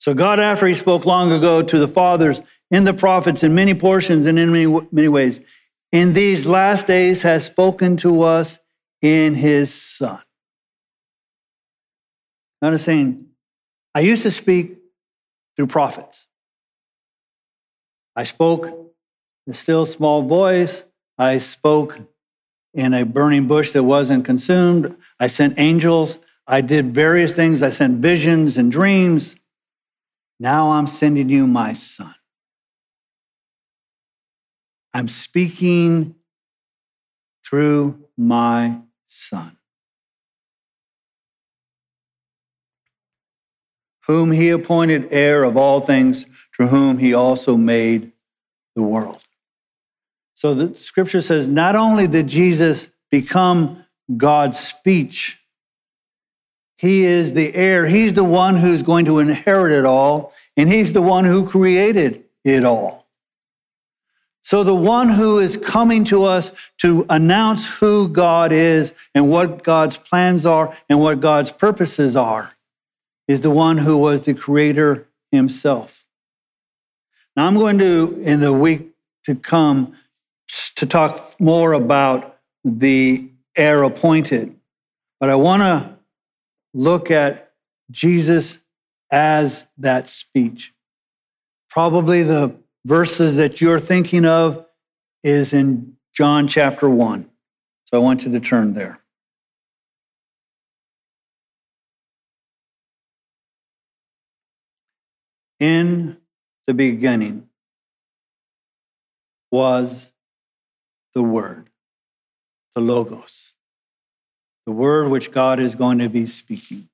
So, 0.00 0.14
God, 0.14 0.40
after 0.40 0.66
He 0.66 0.74
spoke 0.74 1.06
long 1.06 1.30
ago 1.30 1.62
to 1.62 1.78
the 1.78 1.86
fathers 1.86 2.42
in 2.70 2.84
the 2.84 2.94
prophets 2.94 3.42
in 3.42 3.54
many 3.54 3.74
portions 3.74 4.26
and 4.26 4.38
in 4.38 4.50
many, 4.50 4.80
many 4.90 5.08
ways, 5.08 5.40
in 5.92 6.14
these 6.14 6.46
last 6.46 6.86
days 6.86 7.22
has 7.22 7.44
spoken 7.44 7.96
to 7.98 8.22
us 8.22 8.58
in 9.02 9.34
His 9.34 9.72
Son. 9.72 10.20
I'm 12.62 12.76
saying, 12.78 13.26
I 13.94 14.00
used 14.00 14.22
to 14.22 14.30
speak 14.30 14.78
through 15.56 15.66
prophets. 15.66 16.26
I 18.16 18.24
spoke 18.24 18.66
in 18.66 19.50
a 19.50 19.54
still 19.54 19.86
small 19.86 20.22
voice. 20.22 20.82
I 21.18 21.38
spoke 21.38 21.98
in 22.74 22.94
a 22.94 23.04
burning 23.04 23.46
bush 23.46 23.72
that 23.72 23.82
wasn't 23.82 24.24
consumed. 24.24 24.96
I 25.18 25.26
sent 25.26 25.58
angels. 25.58 26.18
I 26.46 26.60
did 26.60 26.94
various 26.94 27.32
things. 27.32 27.62
I 27.62 27.70
sent 27.70 27.98
visions 27.98 28.56
and 28.56 28.70
dreams. 28.72 29.36
Now 30.40 30.70
I'm 30.70 30.86
sending 30.86 31.28
you 31.28 31.46
my 31.46 31.74
son. 31.74 32.14
I'm 34.94 35.06
speaking 35.06 36.14
through 37.46 38.02
my 38.16 38.78
son. 39.06 39.58
Whom 44.06 44.32
he 44.32 44.48
appointed 44.48 45.08
heir 45.10 45.44
of 45.44 45.58
all 45.58 45.82
things, 45.82 46.24
through 46.56 46.68
whom 46.68 46.96
he 46.96 47.12
also 47.12 47.56
made 47.56 48.12
the 48.74 48.82
world. 48.82 49.22
So 50.34 50.54
the 50.54 50.74
scripture 50.74 51.20
says 51.20 51.48
not 51.48 51.76
only 51.76 52.08
did 52.08 52.26
Jesus 52.26 52.88
become 53.10 53.84
God's 54.16 54.58
speech, 54.58 55.39
he 56.80 57.04
is 57.04 57.34
the 57.34 57.54
heir. 57.54 57.86
He's 57.86 58.14
the 58.14 58.24
one 58.24 58.56
who's 58.56 58.80
going 58.80 59.04
to 59.04 59.18
inherit 59.18 59.70
it 59.70 59.84
all, 59.84 60.32
and 60.56 60.66
he's 60.66 60.94
the 60.94 61.02
one 61.02 61.26
who 61.26 61.46
created 61.46 62.24
it 62.42 62.64
all. 62.64 63.06
So, 64.44 64.64
the 64.64 64.74
one 64.74 65.10
who 65.10 65.40
is 65.40 65.58
coming 65.58 66.04
to 66.04 66.24
us 66.24 66.52
to 66.78 67.04
announce 67.10 67.66
who 67.66 68.08
God 68.08 68.50
is 68.50 68.94
and 69.14 69.30
what 69.30 69.62
God's 69.62 69.98
plans 69.98 70.46
are 70.46 70.74
and 70.88 70.98
what 70.98 71.20
God's 71.20 71.52
purposes 71.52 72.16
are 72.16 72.54
is 73.28 73.42
the 73.42 73.50
one 73.50 73.76
who 73.76 73.98
was 73.98 74.22
the 74.22 74.32
creator 74.32 75.06
himself. 75.30 76.06
Now, 77.36 77.46
I'm 77.46 77.56
going 77.56 77.76
to, 77.76 78.22
in 78.24 78.40
the 78.40 78.54
week 78.54 78.88
to 79.26 79.34
come, 79.34 79.96
to 80.76 80.86
talk 80.86 81.38
more 81.38 81.74
about 81.74 82.38
the 82.64 83.28
heir 83.54 83.82
appointed, 83.82 84.56
but 85.20 85.28
I 85.28 85.34
want 85.34 85.60
to 85.60 85.99
look 86.72 87.10
at 87.10 87.52
Jesus 87.90 88.60
as 89.10 89.66
that 89.78 90.08
speech. 90.08 90.72
Probably 91.68 92.22
the 92.22 92.54
verses 92.84 93.36
that 93.36 93.60
you're 93.60 93.80
thinking 93.80 94.24
of 94.24 94.66
is 95.22 95.52
in 95.52 95.96
John 96.14 96.48
chapter 96.48 96.88
1. 96.88 97.28
So 97.84 98.00
I 98.00 98.00
want 98.00 98.24
you 98.24 98.32
to 98.32 98.40
turn 98.40 98.72
there. 98.72 99.00
In 105.58 106.16
the 106.66 106.74
beginning 106.74 107.48
was 109.50 110.06
the 111.14 111.22
Word, 111.22 111.68
the 112.74 112.80
Logos 112.80 113.52
the 114.70 114.76
word 114.76 115.08
which 115.08 115.32
God 115.32 115.58
is 115.58 115.74
going 115.74 115.98
to 115.98 116.08
be 116.08 116.26
speaking. 116.26 116.88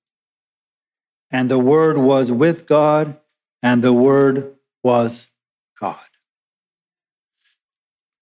And 1.30 1.50
the 1.50 1.58
word 1.58 1.98
was 1.98 2.32
with 2.32 2.66
God, 2.66 3.18
and 3.62 3.84
the 3.84 3.92
word 3.92 4.54
was 4.82 5.28
God. 5.78 6.00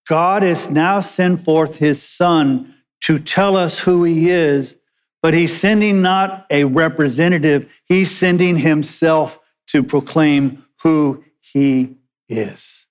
God 0.09 0.43
has 0.43 0.69
now 0.69 0.99
sent 0.99 1.45
forth 1.45 1.77
his 1.77 2.03
son 2.03 2.75
to 3.03 3.21
tell 3.21 3.57
us 3.57 3.79
who 3.79 4.03
he 4.03 4.29
is, 4.29 4.75
but 5.23 5.35
he's 5.35 5.57
sending 5.57 6.03
not 6.03 6.47
a 6.51 6.65
representative, 6.65 7.73
he's 7.85 8.11
sending 8.11 8.57
himself 8.57 9.39
to 9.69 9.85
proclaim 9.85 10.65
who 10.83 11.23
he 11.39 11.95
is. 12.29 12.87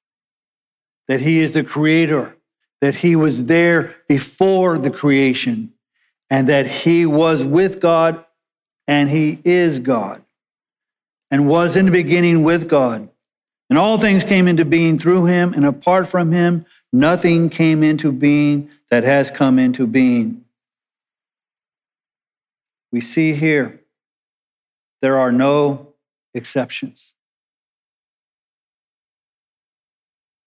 That 1.10 1.19
he 1.19 1.41
is 1.41 1.52
the 1.52 1.65
creator, 1.65 2.38
that 2.80 2.95
he 2.95 3.17
was 3.17 3.47
there 3.47 3.97
before 4.08 4.78
the 4.78 4.91
creation, 4.91 5.73
and 6.29 6.49
that 6.49 6.67
he 6.67 7.05
was 7.05 7.43
with 7.43 7.79
God 7.79 8.23
and 8.88 9.09
he 9.09 9.39
is 9.43 9.79
God 9.79 10.23
and 11.31 11.47
was 11.47 11.75
in 11.75 11.86
the 11.86 11.91
beginning 11.91 12.43
with 12.43 12.69
God. 12.69 13.09
And 13.69 13.79
all 13.79 13.97
things 13.97 14.23
came 14.23 14.47
into 14.47 14.65
being 14.65 14.99
through 14.99 15.25
him, 15.25 15.53
and 15.53 15.65
apart 15.65 16.07
from 16.07 16.31
him, 16.31 16.65
nothing 16.91 17.49
came 17.49 17.81
into 17.81 18.12
being 18.12 18.69
that 18.91 19.03
has 19.03 19.31
come 19.31 19.57
into 19.57 19.88
being. 19.88 20.45
We 22.91 23.01
see 23.01 23.33
here 23.33 23.81
there 25.01 25.17
are 25.17 25.31
no 25.31 25.93
exceptions. 26.36 27.13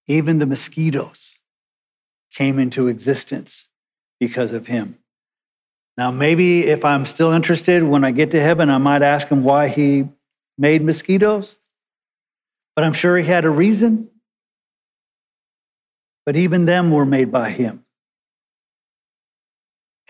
Even 0.07 0.39
the 0.39 0.47
mosquitoes 0.47 1.39
came 2.33 2.61
into 2.61 2.87
existence 2.87 3.67
because 4.21 4.53
of 4.53 4.69
him. 4.69 4.99
Now, 5.97 6.11
maybe 6.11 6.67
if 6.67 6.85
I'm 6.85 7.07
still 7.07 7.33
interested, 7.33 7.83
when 7.83 8.05
I 8.05 8.11
get 8.11 8.33
to 8.33 8.41
heaven, 8.41 8.69
I 8.69 8.79
might 8.79 9.03
ask 9.03 9.29
him 9.29 9.45
why 9.45 9.69
he 9.69 10.09
made 10.59 10.83
mosquitoes. 10.83 11.57
But 12.75 12.85
I'm 12.85 12.93
sure 12.93 13.17
he 13.17 13.25
had 13.25 13.47
a 13.47 13.51
reason. 13.51 14.11
But 16.27 16.37
even 16.37 16.67
them 16.67 16.91
were 16.91 17.07
made 17.07 17.33
by 17.33 17.51
him. 17.51 17.85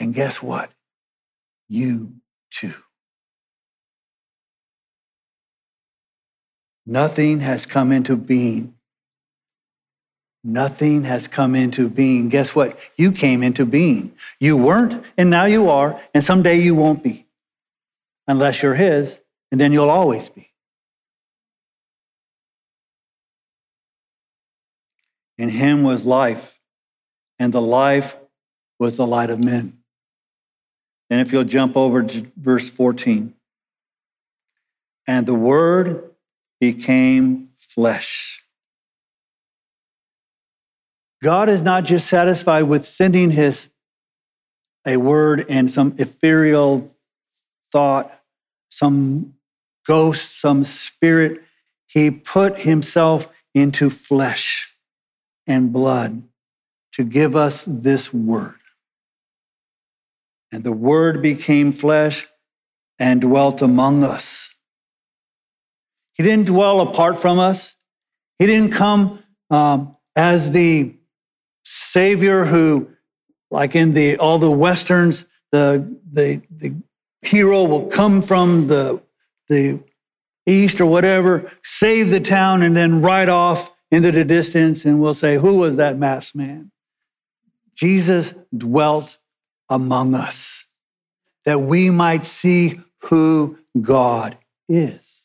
And 0.00 0.12
guess 0.12 0.42
what? 0.42 0.70
You 1.68 2.14
too. 2.50 2.74
Nothing 6.86 7.40
has 7.40 7.66
come 7.66 7.92
into 7.92 8.16
being 8.16 8.75
Nothing 10.46 11.02
has 11.02 11.26
come 11.26 11.56
into 11.56 11.88
being. 11.88 12.28
Guess 12.28 12.54
what? 12.54 12.78
You 12.96 13.10
came 13.10 13.42
into 13.42 13.66
being. 13.66 14.14
You 14.38 14.56
weren't, 14.56 15.04
and 15.18 15.28
now 15.28 15.46
you 15.46 15.70
are, 15.70 16.00
and 16.14 16.22
someday 16.22 16.60
you 16.60 16.76
won't 16.76 17.02
be. 17.02 17.26
Unless 18.28 18.62
you're 18.62 18.76
His, 18.76 19.18
and 19.50 19.60
then 19.60 19.72
you'll 19.72 19.90
always 19.90 20.28
be. 20.28 20.52
In 25.36 25.48
Him 25.48 25.82
was 25.82 26.06
life, 26.06 26.60
and 27.40 27.52
the 27.52 27.60
life 27.60 28.14
was 28.78 28.96
the 28.96 29.06
light 29.06 29.30
of 29.30 29.42
men. 29.42 29.76
And 31.10 31.20
if 31.20 31.32
you'll 31.32 31.42
jump 31.42 31.76
over 31.76 32.04
to 32.04 32.30
verse 32.36 32.70
14, 32.70 33.34
and 35.08 35.26
the 35.26 35.34
Word 35.34 36.08
became 36.60 37.48
flesh 37.58 38.44
God 41.22 41.48
is 41.48 41.62
not 41.62 41.84
just 41.84 42.08
satisfied 42.08 42.62
with 42.62 42.84
sending 42.84 43.30
his 43.30 43.68
a 44.86 44.96
word 44.96 45.46
and 45.48 45.70
some 45.70 45.94
ethereal 45.98 46.94
thought, 47.72 48.12
some 48.68 49.34
ghost, 49.86 50.40
some 50.40 50.62
spirit. 50.64 51.42
He 51.86 52.10
put 52.10 52.58
himself 52.58 53.28
into 53.54 53.90
flesh 53.90 54.68
and 55.46 55.72
blood 55.72 56.22
to 56.92 57.04
give 57.04 57.36
us 57.36 57.64
this 57.66 58.12
word. 58.12 58.54
And 60.52 60.64
the 60.64 60.72
Word 60.72 61.20
became 61.22 61.72
flesh 61.72 62.26
and 62.98 63.20
dwelt 63.20 63.60
among 63.60 64.04
us. 64.04 64.50
He 66.14 66.22
didn't 66.22 66.46
dwell 66.46 66.80
apart 66.80 67.18
from 67.20 67.38
us. 67.38 67.74
He 68.38 68.46
didn't 68.46 68.72
come 68.72 69.22
um, 69.50 69.96
as 70.14 70.52
the 70.52 70.95
Savior 71.66 72.44
who, 72.44 72.88
like 73.50 73.74
in 73.74 73.92
the 73.92 74.16
all 74.18 74.38
the 74.38 74.50
westerns, 74.50 75.26
the 75.50 75.96
the 76.12 76.40
the 76.48 76.76
hero 77.22 77.64
will 77.64 77.86
come 77.86 78.22
from 78.22 78.68
the 78.68 79.02
the 79.48 79.80
east 80.46 80.80
or 80.80 80.86
whatever, 80.86 81.50
save 81.64 82.10
the 82.10 82.20
town, 82.20 82.62
and 82.62 82.76
then 82.76 83.02
ride 83.02 83.28
off 83.28 83.72
into 83.90 84.12
the 84.12 84.24
distance, 84.24 84.84
and 84.84 85.00
we'll 85.00 85.12
say, 85.12 85.38
"Who 85.38 85.58
was 85.58 85.74
that 85.76 85.98
masked 85.98 86.36
man?" 86.36 86.70
Jesus 87.74 88.32
dwelt 88.56 89.18
among 89.68 90.14
us, 90.14 90.66
that 91.44 91.62
we 91.62 91.90
might 91.90 92.24
see 92.24 92.80
who 93.02 93.58
God 93.80 94.38
is. 94.68 95.24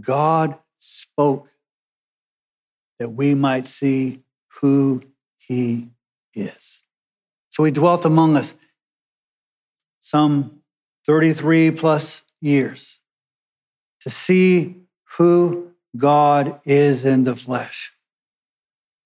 God 0.00 0.56
spoke 0.78 1.48
that 3.00 3.08
we 3.08 3.34
might 3.34 3.66
see 3.66 4.20
who 4.60 5.02
he 5.38 5.88
is. 6.34 6.82
So 7.50 7.64
he 7.64 7.70
dwelt 7.70 8.04
among 8.04 8.36
us 8.36 8.54
some 10.00 10.60
33 11.06 11.70
plus 11.70 12.22
years 12.40 12.98
to 14.00 14.10
see 14.10 14.76
who 15.16 15.70
God 15.96 16.60
is 16.64 17.04
in 17.04 17.24
the 17.24 17.36
flesh, 17.36 17.92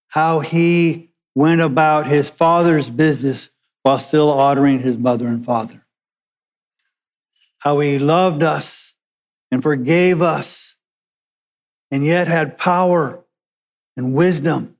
how 0.09 0.41
he 0.41 1.11
went 1.35 1.61
about 1.61 2.07
his 2.07 2.31
father's 2.31 2.89
business 2.89 3.51
while 3.83 3.99
still 3.99 4.31
honoring 4.31 4.81
his 4.81 4.97
mother 4.97 5.29
and 5.29 5.45
father, 5.45 5.85
how 7.59 7.79
he 7.81 7.99
loved 7.99 8.43
us 8.43 8.95
and 9.51 9.63
forgave 9.63 10.21
us, 10.23 10.77
and 11.91 12.05
yet 12.05 12.27
had 12.27 12.59
power 12.59 13.25
and 13.97 14.15
wisdom. 14.15 14.78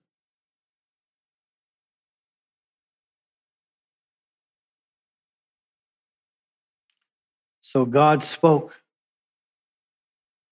So 7.69 7.85
God 7.85 8.25
spoke. 8.25 8.73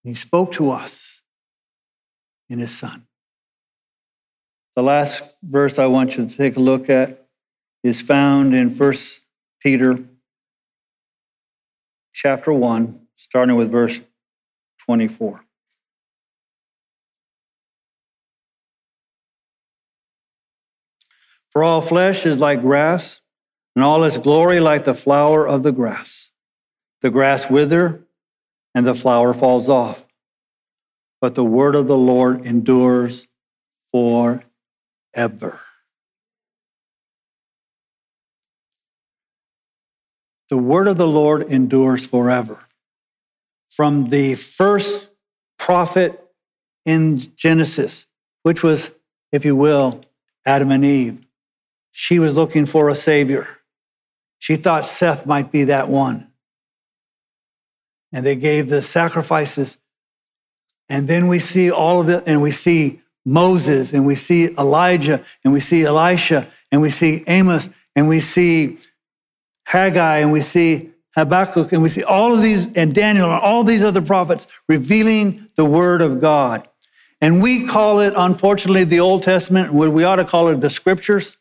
He 0.04 0.12
spoke 0.12 0.52
to 0.52 0.70
us 0.70 1.22
in 2.50 2.58
His 2.58 2.76
Son. 2.76 3.06
The 4.74 4.82
last 4.82 5.22
verse 5.42 5.78
I 5.78 5.86
want 5.86 6.18
you 6.18 6.26
to 6.26 6.36
take 6.36 6.58
a 6.58 6.60
look 6.60 6.90
at 6.90 7.26
is 7.82 8.02
found 8.02 8.54
in 8.54 8.68
1 8.68 8.94
Peter 9.62 9.98
chapter 12.12 12.52
1, 12.52 13.00
starting 13.14 13.56
with 13.56 13.72
verse 13.72 13.98
24. 14.84 15.42
For 21.48 21.64
all 21.64 21.80
flesh 21.80 22.26
is 22.26 22.40
like 22.40 22.60
grass, 22.60 23.22
and 23.74 23.82
all 23.82 24.04
its 24.04 24.18
glory 24.18 24.60
like 24.60 24.84
the 24.84 24.92
flower 24.92 25.48
of 25.48 25.62
the 25.62 25.72
grass. 25.72 26.25
The 27.06 27.12
grass 27.12 27.48
wither, 27.48 28.04
and 28.74 28.84
the 28.84 28.92
flower 28.92 29.32
falls 29.32 29.68
off. 29.68 30.04
But 31.20 31.36
the 31.36 31.44
word 31.44 31.76
of 31.76 31.86
the 31.86 31.96
Lord 31.96 32.44
endures 32.44 33.28
forever. 33.92 35.60
The 40.50 40.56
word 40.56 40.88
of 40.88 40.96
the 40.96 41.06
Lord 41.06 41.42
endures 41.44 42.04
forever. 42.04 42.58
From 43.70 44.06
the 44.06 44.34
first 44.34 45.08
prophet 45.60 46.20
in 46.84 47.20
Genesis, 47.36 48.04
which 48.42 48.64
was, 48.64 48.90
if 49.30 49.44
you 49.44 49.54
will, 49.54 50.00
Adam 50.44 50.72
and 50.72 50.84
Eve, 50.84 51.24
she 51.92 52.18
was 52.18 52.34
looking 52.34 52.66
for 52.66 52.88
a 52.88 52.96
savior. 52.96 53.46
She 54.40 54.56
thought 54.56 54.86
Seth 54.86 55.24
might 55.24 55.52
be 55.52 55.62
that 55.66 55.88
one. 55.88 56.32
And 58.12 58.24
they 58.24 58.36
gave 58.36 58.68
the 58.68 58.82
sacrifices. 58.82 59.78
And 60.88 61.08
then 61.08 61.28
we 61.28 61.38
see 61.38 61.70
all 61.70 62.00
of 62.00 62.08
it, 62.08 62.24
and 62.26 62.40
we 62.42 62.52
see 62.52 63.00
Moses, 63.24 63.92
and 63.92 64.06
we 64.06 64.14
see 64.14 64.54
Elijah, 64.56 65.24
and 65.42 65.52
we 65.52 65.60
see 65.60 65.84
Elisha, 65.84 66.48
and 66.70 66.80
we 66.80 66.90
see 66.90 67.24
Amos, 67.26 67.68
and 67.96 68.08
we 68.08 68.20
see 68.20 68.78
Haggai, 69.64 70.18
and 70.18 70.30
we 70.30 70.42
see 70.42 70.90
Habakkuk, 71.16 71.72
and 71.72 71.82
we 71.82 71.88
see 71.88 72.04
all 72.04 72.32
of 72.32 72.42
these, 72.42 72.66
and 72.74 72.94
Daniel, 72.94 73.32
and 73.32 73.42
all 73.42 73.64
these 73.64 73.82
other 73.82 74.02
prophets 74.02 74.46
revealing 74.68 75.48
the 75.56 75.64
word 75.64 76.02
of 76.02 76.20
God. 76.20 76.68
And 77.20 77.42
we 77.42 77.66
call 77.66 78.00
it, 78.00 78.12
unfortunately, 78.16 78.84
the 78.84 79.00
Old 79.00 79.22
Testament, 79.22 79.72
what 79.72 79.90
we 79.90 80.04
ought 80.04 80.16
to 80.16 80.24
call 80.24 80.48
it 80.48 80.60
the 80.60 80.70
scriptures. 80.70 81.36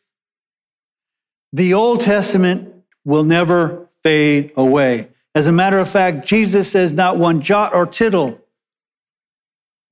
The 1.52 1.74
Old 1.74 2.00
Testament 2.00 2.74
will 3.04 3.24
never 3.24 3.88
fade 4.02 4.52
away. 4.56 5.08
As 5.36 5.46
a 5.46 5.52
matter 5.52 5.78
of 5.78 5.90
fact, 5.90 6.26
Jesus 6.26 6.70
says 6.70 6.94
not 6.94 7.18
one 7.18 7.42
jot 7.42 7.74
or 7.74 7.84
tittle 7.84 8.40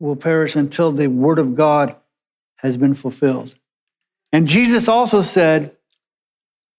will 0.00 0.16
perish 0.16 0.56
until 0.56 0.90
the 0.90 1.08
word 1.08 1.38
of 1.38 1.54
God 1.54 1.96
has 2.56 2.78
been 2.78 2.94
fulfilled. 2.94 3.54
And 4.32 4.48
Jesus 4.48 4.88
also 4.88 5.20
said, 5.20 5.76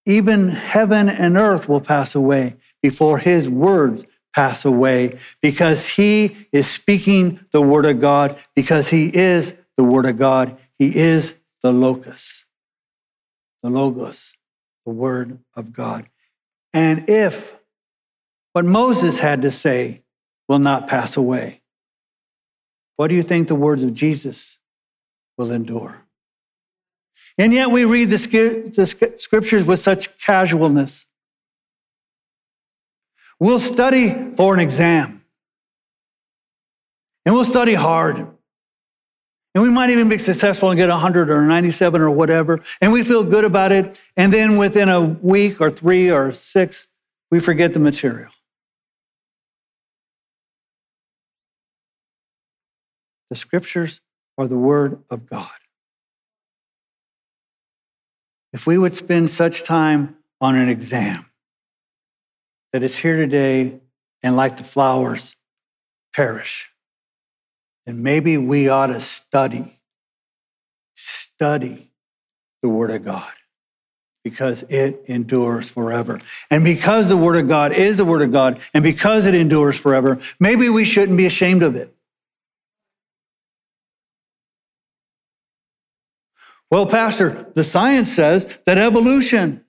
even 0.08 0.50
heaven 0.50 1.10
and 1.10 1.38
earth 1.38 1.70
will 1.70 1.80
pass 1.80 2.16
away 2.16 2.56
before 2.82 3.20
his 3.20 3.48
words 3.48 4.04
pass 4.34 4.66
away 4.66 5.20
because 5.44 5.86
he 5.86 6.36
is 6.52 6.66
speaking 6.68 7.40
the 7.52 7.62
word 7.62 7.86
of 7.86 8.02
God, 8.02 8.36
because 8.56 8.90
he 8.90 9.16
is 9.16 9.54
the 9.78 9.84
word 9.84 10.08
of 10.08 10.18
God. 10.18 10.58
He 10.80 10.96
is 10.96 11.36
the 11.62 11.72
locus, 11.72 12.46
the 13.62 13.70
logos 13.70 14.34
the 14.88 14.92
word 14.92 15.38
of 15.54 15.72
God. 15.72 16.10
And 16.74 17.10
if 17.10 17.54
what 18.56 18.64
Moses 18.64 19.20
had 19.20 19.42
to 19.42 19.52
say 19.52 20.02
will 20.48 20.60
not 20.60 20.88
pass 20.88 21.18
away, 21.18 21.62
what 22.96 23.10
do 23.10 23.16
you 23.16 23.22
think 23.22 23.50
the 23.50 23.56
words 23.56 23.84
of 23.84 23.94
Jesus 23.94 24.60
will 25.38 25.52
endure? 25.52 26.06
And 27.38 27.52
yet 27.52 27.70
we 27.70 27.84
read 27.84 28.10
the, 28.10 28.18
scriptures 29.18 29.66
with 29.66 29.82
such 29.82 30.18
casualness. 30.20 31.06
We'll 33.42 33.60
study 33.60 34.32
for 34.38 34.54
an 34.54 34.62
exam. 34.62 35.26
And 37.26 37.36
we'll 37.36 37.44
study 37.44 37.74
hard. 37.74 38.20
And 39.54 39.64
we 39.64 39.70
might 39.70 39.90
even 39.90 40.08
be 40.08 40.18
successful 40.18 40.70
and 40.70 40.78
get 40.78 40.88
100 40.88 41.30
or 41.30 41.42
97 41.42 42.02
or 42.02 42.10
whatever, 42.10 42.62
and 42.80 42.94
we 42.94 43.04
feel 43.04 43.26
good 43.26 43.44
about 43.44 43.74
it. 43.74 44.00
And 44.16 44.32
then 44.32 44.56
within 44.56 44.88
a 44.88 45.02
week 45.02 45.60
or 45.60 45.70
three 45.70 46.10
or 46.10 46.32
six, 46.32 46.88
we 47.30 47.42
forget 47.42 47.74
the 47.74 47.80
material. 47.80 48.32
The 53.30 53.36
scriptures 53.36 54.02
are 54.38 54.48
the 54.48 54.58
word 54.58 55.02
of 55.10 55.28
God. 55.28 55.50
If 58.54 58.66
we 58.66 58.78
would 58.78 58.96
spend 58.96 59.30
such 59.30 59.64
time 59.64 60.16
on 60.40 60.56
an 60.56 60.70
exam 60.70 61.26
that 62.72 62.84
is 62.84 62.98
here 62.98 63.18
today 63.18 63.80
and 64.24 64.36
like 64.36 64.58
the 64.58 64.64
flowers 64.64 65.36
perish, 66.14 66.70
then 67.86 68.02
maybe 68.02 68.38
we 68.38 68.70
ought 68.70 68.88
to 68.88 69.02
study, 69.02 69.80
study 70.96 71.92
the 72.62 72.70
Word 72.70 72.92
of 72.92 73.06
God 73.06 73.32
because 74.24 74.64
it 74.64 75.04
endures 75.06 75.70
forever. 75.70 76.20
And 76.50 76.64
because 76.64 77.10
the 77.10 77.18
Word 77.18 77.36
of 77.38 77.48
God 77.48 77.74
is 77.74 77.98
the 77.98 78.06
Word 78.06 78.24
of 78.24 78.32
God, 78.32 78.60
and 78.74 78.84
because 78.84 79.28
it 79.28 79.36
endures 79.36 79.78
forever, 79.78 80.20
maybe 80.40 80.68
we 80.68 80.84
shouldn't 80.84 81.18
be 81.18 81.28
ashamed 81.28 81.62
of 81.62 81.76
it. 81.76 81.95
Well, 86.76 86.86
Pastor, 86.86 87.50
the 87.54 87.64
science 87.64 88.12
says 88.12 88.60
that 88.66 88.78
evolution, 88.78 89.64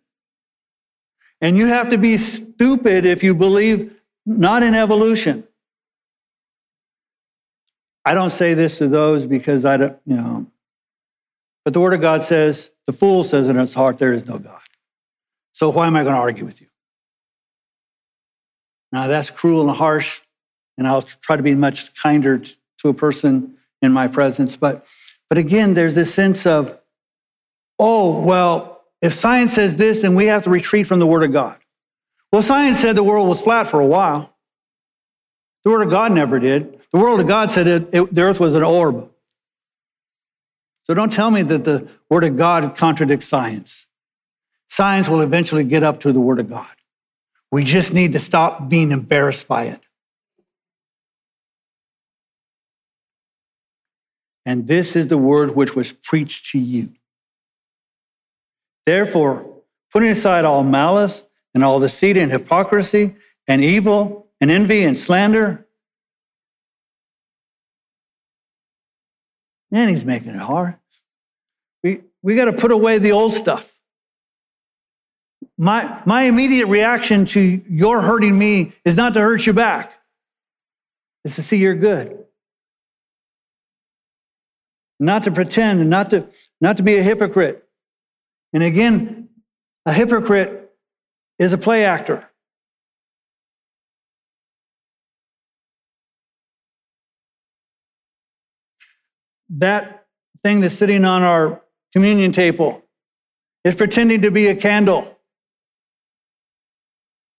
and 1.40 1.56
you 1.56 1.66
have 1.66 1.90
to 1.90 1.98
be 1.98 2.18
stupid 2.18 3.06
if 3.06 3.22
you 3.22 3.32
believe 3.32 3.94
not 4.26 4.64
in 4.64 4.74
evolution. 4.74 5.46
I 8.04 8.14
don't 8.14 8.32
say 8.32 8.54
this 8.54 8.78
to 8.78 8.88
those 8.88 9.24
because 9.24 9.64
I 9.64 9.76
don't, 9.76 9.96
you 10.04 10.16
know, 10.16 10.46
but 11.64 11.74
the 11.74 11.78
Word 11.78 11.94
of 11.94 12.00
God 12.00 12.24
says, 12.24 12.72
the 12.86 12.92
fool 12.92 13.22
says 13.22 13.48
in 13.48 13.54
his 13.54 13.72
heart, 13.72 13.98
there 13.98 14.12
is 14.12 14.26
no 14.26 14.40
God. 14.40 14.58
So 15.52 15.68
why 15.70 15.86
am 15.86 15.94
I 15.94 16.02
going 16.02 16.16
to 16.16 16.20
argue 16.20 16.44
with 16.44 16.60
you? 16.60 16.66
Now, 18.90 19.06
that's 19.06 19.30
cruel 19.30 19.68
and 19.68 19.78
harsh, 19.78 20.22
and 20.76 20.88
I'll 20.88 21.02
try 21.02 21.36
to 21.36 21.42
be 21.44 21.54
much 21.54 21.94
kinder 21.94 22.38
to 22.38 22.88
a 22.88 22.92
person 22.92 23.58
in 23.80 23.92
my 23.92 24.08
presence. 24.08 24.56
But, 24.56 24.88
but 25.28 25.38
again, 25.38 25.74
there's 25.74 25.94
this 25.94 26.12
sense 26.12 26.46
of, 26.46 26.76
oh, 27.78 28.20
well, 28.20 28.82
if 29.02 29.14
science 29.14 29.52
says 29.52 29.76
this, 29.76 30.02
then 30.02 30.14
we 30.14 30.26
have 30.26 30.44
to 30.44 30.50
retreat 30.50 30.86
from 30.86 30.98
the 30.98 31.06
Word 31.06 31.24
of 31.24 31.32
God. 31.32 31.56
Well, 32.32 32.42
science 32.42 32.80
said 32.80 32.96
the 32.96 33.02
world 33.02 33.28
was 33.28 33.40
flat 33.40 33.68
for 33.68 33.80
a 33.80 33.86
while. 33.86 34.34
The 35.64 35.70
Word 35.70 35.82
of 35.82 35.90
God 35.90 36.12
never 36.12 36.38
did. 36.38 36.80
The 36.92 36.98
Word 36.98 37.20
of 37.20 37.26
God 37.26 37.50
said 37.50 37.66
it, 37.66 37.88
it, 37.92 38.14
the 38.14 38.22
earth 38.22 38.40
was 38.40 38.54
an 38.54 38.62
orb. 38.62 39.10
So 40.84 40.94
don't 40.94 41.12
tell 41.12 41.30
me 41.30 41.42
that 41.42 41.64
the 41.64 41.88
Word 42.08 42.24
of 42.24 42.36
God 42.36 42.76
contradicts 42.76 43.26
science. 43.26 43.86
Science 44.68 45.08
will 45.08 45.20
eventually 45.20 45.64
get 45.64 45.82
up 45.82 46.00
to 46.00 46.12
the 46.12 46.20
Word 46.20 46.38
of 46.40 46.48
God. 46.48 46.66
We 47.50 47.64
just 47.64 47.94
need 47.94 48.12
to 48.12 48.18
stop 48.18 48.68
being 48.68 48.92
embarrassed 48.92 49.48
by 49.48 49.64
it. 49.64 49.80
And 54.44 54.68
this 54.68 54.94
is 54.94 55.08
the 55.08 55.18
word 55.18 55.56
which 55.56 55.74
was 55.74 55.92
preached 55.92 56.52
to 56.52 56.58
you. 56.58 56.90
Therefore, 58.87 59.62
putting 59.92 60.11
aside 60.11 60.44
all 60.44 60.62
malice 60.62 61.25
and 61.55 61.64
all 61.64 61.81
deceit 61.81 62.16
and 62.16 62.31
hypocrisy 62.31 63.16
and 63.49 63.62
evil 63.62 64.29
and 64.40 64.51
envy 64.51 64.85
and 64.85 64.96
slander. 64.96 65.66
Man, 69.70 69.88
he's 69.88 70.05
making 70.05 70.31
it 70.31 70.40
hard. 70.40 70.77
We, 71.83 72.03
we 72.22 72.37
got 72.37 72.44
to 72.46 72.53
put 72.53 72.70
away 72.70 72.99
the 72.99 73.12
old 73.12 73.35
stuff. 73.35 73.72
My, 75.59 76.03
my 76.07 76.25
immediate 76.25 76.66
reaction 76.66 77.25
to 77.27 77.40
your 77.40 78.01
hurting 78.01 78.38
me 78.38 78.72
is 78.85 78.96
not 78.96 79.14
to 79.14 79.20
hurt 79.20 79.46
you 79.46 79.53
back, 79.53 79.92
it's 81.25 81.35
to 81.37 81.42
see 81.42 81.57
you're 81.57 81.75
good. 81.75 82.18
Not 85.01 85.25
to 85.25 85.31
pretend 85.31 85.81
and 85.81 85.90
not 85.90 86.11
to, 86.11 86.27
not 86.61 86.79
to 86.79 86.83
be 86.83 86.96
a 86.96 87.03
hypocrite. 87.03 87.65
And 88.52 88.62
again, 88.62 89.28
a 89.85 89.92
hypocrite 89.92 90.70
is 91.38 91.52
a 91.52 91.59
play 91.59 91.85
actor. 91.85 92.28
That 99.50 100.06
thing 100.42 100.61
that's 100.61 100.74
sitting 100.74 101.04
on 101.04 101.22
our 101.22 101.62
communion 101.92 102.32
table 102.32 102.82
is 103.64 103.74
pretending 103.74 104.22
to 104.22 104.30
be 104.30 104.48
a 104.48 104.56
candle. 104.56 105.16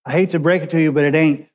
I 0.05 0.13
hate 0.13 0.31
to 0.31 0.39
break 0.39 0.63
it 0.63 0.69
to 0.71 0.81
you, 0.81 0.91
but 0.91 1.03
it 1.03 1.15
ain't. 1.15 1.49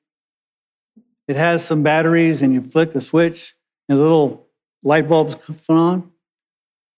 It 1.28 1.36
has 1.36 1.64
some 1.64 1.82
batteries, 1.82 2.42
and 2.42 2.52
you 2.52 2.60
flick 2.60 2.94
a 2.94 3.00
switch, 3.00 3.54
and 3.88 3.98
the 3.98 4.02
little 4.02 4.46
light 4.82 5.08
bulbs 5.08 5.34
come 5.34 5.56
on. 5.68 6.10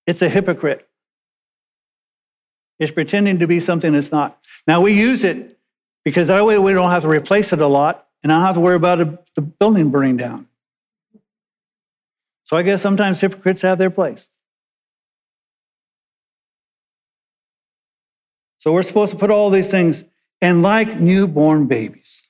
It's 0.06 0.22
a 0.22 0.28
hypocrite. 0.28 0.88
It's 2.78 2.92
pretending 2.92 3.38
to 3.38 3.46
be 3.46 3.60
something 3.60 3.92
that's 3.92 4.10
not. 4.10 4.38
Now 4.66 4.80
we 4.80 4.92
use 4.92 5.24
it 5.24 5.58
because 6.04 6.28
that 6.28 6.44
way 6.44 6.58
we 6.58 6.72
don't 6.72 6.90
have 6.90 7.02
to 7.02 7.08
replace 7.08 7.52
it 7.52 7.60
a 7.60 7.66
lot 7.66 8.06
and 8.22 8.32
I 8.32 8.36
don't 8.36 8.46
have 8.46 8.54
to 8.56 8.60
worry 8.60 8.76
about 8.76 9.00
a, 9.00 9.18
the 9.36 9.42
building 9.42 9.90
burning 9.90 10.16
down. 10.16 10.48
So 12.44 12.56
I 12.56 12.62
guess 12.62 12.82
sometimes 12.82 13.20
hypocrites 13.20 13.62
have 13.62 13.78
their 13.78 13.90
place. 13.90 14.28
So 18.58 18.72
we're 18.72 18.82
supposed 18.82 19.12
to 19.12 19.18
put 19.18 19.30
all 19.30 19.50
these 19.50 19.70
things 19.70 20.04
and 20.40 20.62
like 20.62 20.98
newborn 20.98 21.66
babies. 21.66 22.22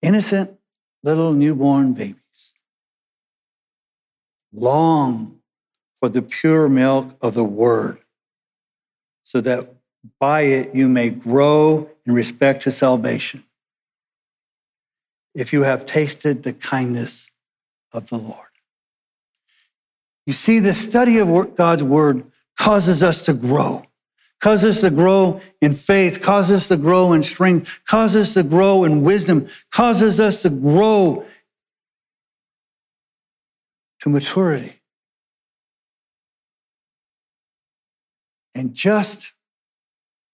Innocent 0.00 0.52
little 1.02 1.32
newborn 1.32 1.92
babies. 1.92 2.16
Long 4.52 5.41
for 6.02 6.08
the 6.08 6.20
pure 6.20 6.68
milk 6.68 7.14
of 7.20 7.34
the 7.34 7.44
word, 7.44 7.96
so 9.22 9.40
that 9.40 9.72
by 10.18 10.40
it 10.40 10.74
you 10.74 10.88
may 10.88 11.10
grow 11.10 11.88
in 12.04 12.12
respect 12.12 12.64
to 12.64 12.72
salvation. 12.72 13.44
If 15.32 15.52
you 15.52 15.62
have 15.62 15.86
tasted 15.86 16.42
the 16.42 16.54
kindness 16.54 17.30
of 17.92 18.08
the 18.08 18.18
Lord. 18.18 18.48
You 20.26 20.32
see, 20.32 20.58
the 20.58 20.74
study 20.74 21.18
of 21.18 21.54
God's 21.54 21.84
word 21.84 22.24
causes 22.58 23.04
us 23.04 23.22
to 23.22 23.32
grow, 23.32 23.84
causes 24.40 24.78
us 24.78 24.80
to 24.80 24.90
grow 24.90 25.40
in 25.60 25.72
faith, 25.72 26.20
causes 26.20 26.62
us 26.62 26.68
to 26.68 26.78
grow 26.78 27.12
in 27.12 27.22
strength, 27.22 27.70
causes 27.86 28.30
us 28.30 28.34
to 28.34 28.42
grow 28.42 28.82
in 28.82 29.02
wisdom, 29.02 29.46
causes 29.70 30.18
us 30.18 30.42
to 30.42 30.50
grow 30.50 31.24
to 34.00 34.08
maturity. 34.08 34.81
And 38.54 38.74
just 38.74 39.32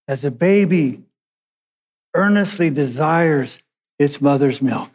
as 0.06 0.24
a 0.24 0.30
baby 0.30 1.02
earnestly 2.14 2.70
desires 2.70 3.58
its 3.98 4.20
mother's 4.20 4.60
milk, 4.60 4.90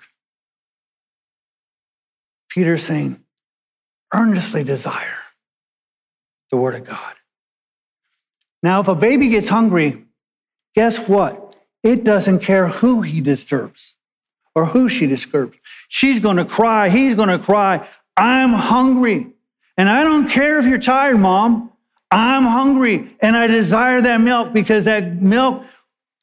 Peter's 2.50 2.84
saying, 2.84 3.24
earnestly 4.14 4.64
desire 4.64 5.18
the 6.52 6.58
Word 6.58 6.76
of 6.76 6.86
God. 6.86 7.14
Now, 8.62 8.80
if 8.80 8.88
a 8.88 8.96
baby 8.96 9.30
gets 9.30 9.50
hungry, 9.50 10.06
guess 10.76 11.00
what? 11.00 11.56
It 11.82 12.04
doesn't 12.04 12.40
care 12.40 12.68
who 12.68 13.02
he 13.02 13.22
disturbs 13.22 13.96
or 14.56 14.66
who 14.66 14.88
she 14.88 15.08
disturbs. 15.08 15.58
She's 15.90 16.20
going 16.20 16.38
to 16.38 16.46
cry. 16.46 16.90
He's 16.90 17.16
going 17.16 17.30
to 17.30 17.40
cry. 17.40 17.88
I'm 18.16 18.54
hungry. 18.54 19.34
And 19.78 19.90
I 19.90 20.04
don't 20.04 20.30
care 20.30 20.60
if 20.60 20.66
you're 20.66 20.78
tired, 20.78 21.20
mom. 21.20 21.73
I'm 22.14 22.44
hungry 22.44 23.16
and 23.22 23.36
I 23.36 23.48
desire 23.48 24.00
that 24.02 24.22
milk 24.22 24.54
because 24.54 24.86
that 24.86 25.20
milk 25.20 25.66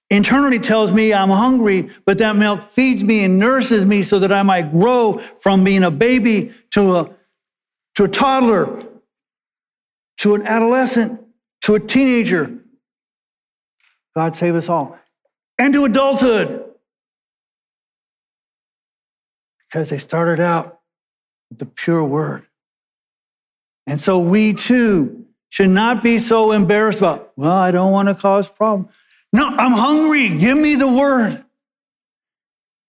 internally 0.08 0.60
tells 0.60 0.92
me 0.92 1.12
I'm 1.12 1.30
hungry, 1.30 1.90
but 2.04 2.18
that 2.18 2.36
milk 2.36 2.70
feeds 2.70 3.02
me 3.02 3.24
and 3.24 3.40
nurses 3.40 3.84
me 3.84 4.04
so 4.04 4.20
that 4.20 4.30
I 4.30 4.44
might 4.44 4.70
grow 4.70 5.18
from 5.40 5.64
being 5.64 5.82
a 5.82 5.90
baby 5.90 6.52
to 6.70 6.96
a, 6.96 7.10
to 7.96 8.04
a 8.04 8.08
toddler, 8.08 8.86
to 10.18 10.36
an 10.36 10.46
adolescent, 10.46 11.20
to 11.62 11.74
a 11.74 11.80
teenager. 11.80 12.56
God 14.14 14.36
save 14.36 14.54
us 14.54 14.68
all. 14.68 14.96
And 15.58 15.72
to 15.74 15.86
adulthood. 15.86 16.66
Because 19.68 19.88
they 19.88 19.98
started 19.98 20.40
out 20.40 20.78
with 21.48 21.58
the 21.58 21.66
pure 21.66 22.04
word. 22.04 22.46
And 23.88 24.00
so 24.00 24.20
we 24.20 24.54
too 24.54 25.19
should 25.50 25.70
not 25.70 26.02
be 26.02 26.18
so 26.18 26.52
embarrassed 26.52 27.00
about, 27.00 27.32
well, 27.36 27.50
I 27.50 27.70
don't 27.70 27.92
want 27.92 28.08
to 28.08 28.14
cause 28.14 28.48
problems. 28.48 28.92
No, 29.32 29.46
I'm 29.46 29.72
hungry. 29.72 30.38
Give 30.38 30.56
me 30.56 30.76
the 30.76 30.88
word. 30.88 31.44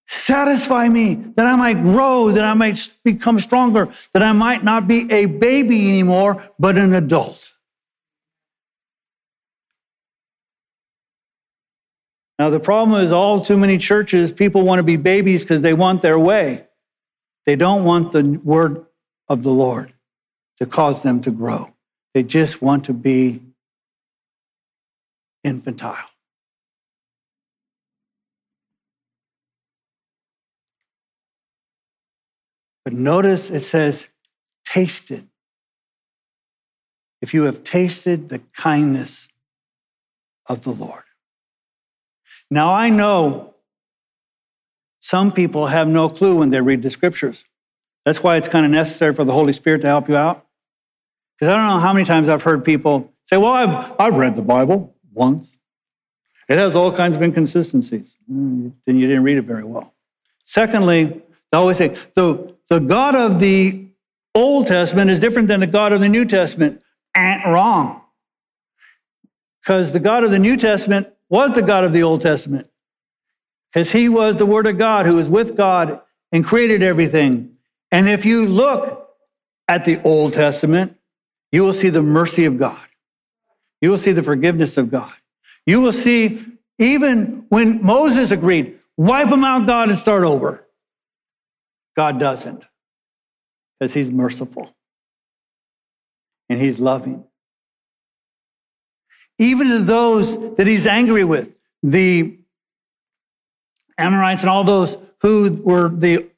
Satisfy 0.08 0.88
me 0.90 1.16
that 1.36 1.46
I 1.46 1.56
might 1.56 1.82
grow, 1.82 2.32
that 2.32 2.44
I 2.44 2.54
might 2.54 2.96
become 3.04 3.40
stronger, 3.40 3.90
that 4.14 4.22
I 4.22 4.32
might 4.32 4.64
not 4.64 4.88
be 4.88 5.12
a 5.12 5.26
baby 5.26 5.90
anymore, 5.90 6.44
but 6.60 6.78
an 6.78 6.94
adult. 6.94 7.54
Now, 12.38 12.50
the 12.50 12.60
problem 12.60 13.00
is 13.02 13.12
all 13.12 13.46
too 13.46 13.56
many 13.56 13.78
churches, 13.78 14.34
people 14.34 14.64
want 14.64 14.80
to 14.80 14.84
be 14.84 14.98
babies 14.98 15.44
because 15.44 15.62
they 15.62 15.74
want 15.74 16.02
their 16.02 16.18
way. 16.18 16.68
They 17.46 17.56
don't 17.56 17.84
want 17.84 18.12
the 18.12 18.40
word 18.44 18.86
of 19.30 19.44
the 19.44 19.52
Lord 19.52 19.94
to 20.58 20.66
cause 20.66 21.04
them 21.04 21.22
to 21.22 21.32
grow. 21.32 21.72
They 22.14 22.24
just 22.24 22.62
want 22.62 22.86
to 22.86 22.94
be 22.94 23.42
infantile. 25.44 26.06
But 32.84 32.94
notice 32.94 33.50
it 33.50 33.62
says, 33.62 34.08
tasted. 34.66 35.28
If 37.22 37.34
you 37.34 37.44
have 37.44 37.64
tasted 37.64 38.30
the 38.30 38.40
kindness 38.56 39.28
of 40.48 40.62
the 40.62 40.72
Lord. 40.72 41.04
Now 42.50 42.74
I 42.74 42.90
know 42.90 43.54
some 45.00 45.32
people 45.32 45.68
have 45.68 45.88
no 45.88 46.10
clue 46.10 46.38
when 46.38 46.50
they 46.50 46.62
read 46.62 46.82
the 46.82 46.90
scriptures. 46.90 47.46
That's 48.06 48.24
why 48.24 48.38
it's 48.38 48.48
kind 48.48 48.66
of 48.66 48.72
necessary 48.72 49.14
for 49.14 49.24
the 49.24 49.32
Holy 49.32 49.54
Spirit 49.54 49.82
to 49.82 49.88
help 49.88 50.10
you 50.10 50.18
out. 50.18 50.46
Because 51.42 51.56
I 51.56 51.58
don't 51.58 51.66
know 51.66 51.80
how 51.80 51.92
many 51.92 52.06
times 52.06 52.30
I've 52.30 52.44
heard 52.44 52.64
people 52.64 53.12
say, 53.26 53.36
Well, 53.36 53.52
I've, 53.52 53.94
I've 54.00 54.16
read 54.16 54.36
the 54.36 54.44
Bible 54.44 54.96
once. 55.12 55.58
It 56.48 56.60
has 56.60 56.76
all 56.76 56.92
kinds 56.92 57.16
of 57.16 57.24
inconsistencies. 57.24 58.16
Mm, 58.32 58.74
then 58.86 59.00
you 59.00 59.08
didn't 59.08 59.24
read 59.24 59.40
it 59.40 59.46
very 59.46 59.64
well. 59.64 59.92
Secondly, 60.46 61.06
they 61.06 61.58
always 61.58 61.78
say, 61.78 61.96
the, 62.14 62.56
the 62.70 62.80
God 62.80 63.16
of 63.16 63.40
the 63.40 63.88
Old 64.36 64.68
Testament 64.68 65.10
is 65.10 65.20
different 65.20 65.48
than 65.48 65.62
the 65.62 65.68
God 65.68 65.94
of 65.94 66.00
the 66.00 66.10
New 66.10 66.26
Testament. 66.26 66.82
Ain't 67.18 67.44
wrong. 67.46 68.02
Because 69.64 69.94
the 69.94 70.00
God 70.00 70.24
of 70.24 70.30
the 70.30 70.40
New 70.40 70.58
Testament 70.58 71.08
was 71.30 71.54
the 71.54 71.64
God 71.64 71.84
of 71.84 71.94
the 71.94 72.04
Old 72.04 72.22
Testament. 72.22 72.70
Because 73.74 73.92
he 73.92 74.10
was 74.10 74.36
the 74.36 74.46
Word 74.46 74.68
of 74.68 74.78
God 74.78 75.08
who 75.08 75.16
was 75.16 75.30
with 75.30 75.58
God 75.58 76.02
and 76.32 76.46
created 76.46 76.84
everything. 76.84 77.56
And 77.92 78.08
if 78.08 78.26
you 78.26 78.46
look 78.46 79.10
at 79.68 79.86
the 79.86 80.02
Old 80.04 80.34
Testament, 80.34 80.98
you 81.52 81.64
will 81.64 81.74
see 81.74 81.90
the 81.90 82.02
mercy 82.02 82.46
of 82.46 82.58
God. 82.58 82.80
You 83.82 83.90
will 83.90 83.98
see 83.98 84.12
the 84.12 84.24
forgiveness 84.24 84.78
of 84.78 84.92
God. 84.92 85.14
You 85.66 85.82
will 85.82 85.94
see, 85.94 86.46
even 86.80 87.46
when 87.50 87.84
Moses 87.84 88.32
agreed, 88.32 88.80
wipe 88.98 89.30
them 89.30 89.44
out, 89.44 89.66
God, 89.66 89.90
and 89.90 89.98
start 89.98 90.24
over. 90.24 90.66
God 91.96 92.20
doesn't, 92.20 92.66
because 93.80 93.94
he's 93.94 94.10
merciful 94.10 94.74
and 96.50 96.60
he's 96.60 96.80
loving. 96.80 97.26
Even 99.38 99.70
to 99.70 99.80
those 99.80 100.56
that 100.56 100.68
he's 100.68 100.86
angry 100.86 101.24
with, 101.24 101.50
the 101.84 102.38
Amorites 103.98 104.42
and 104.42 104.50
all 104.50 104.64
those 104.64 104.98
who 105.22 105.62
were 105.64 105.90
the 105.90 106.30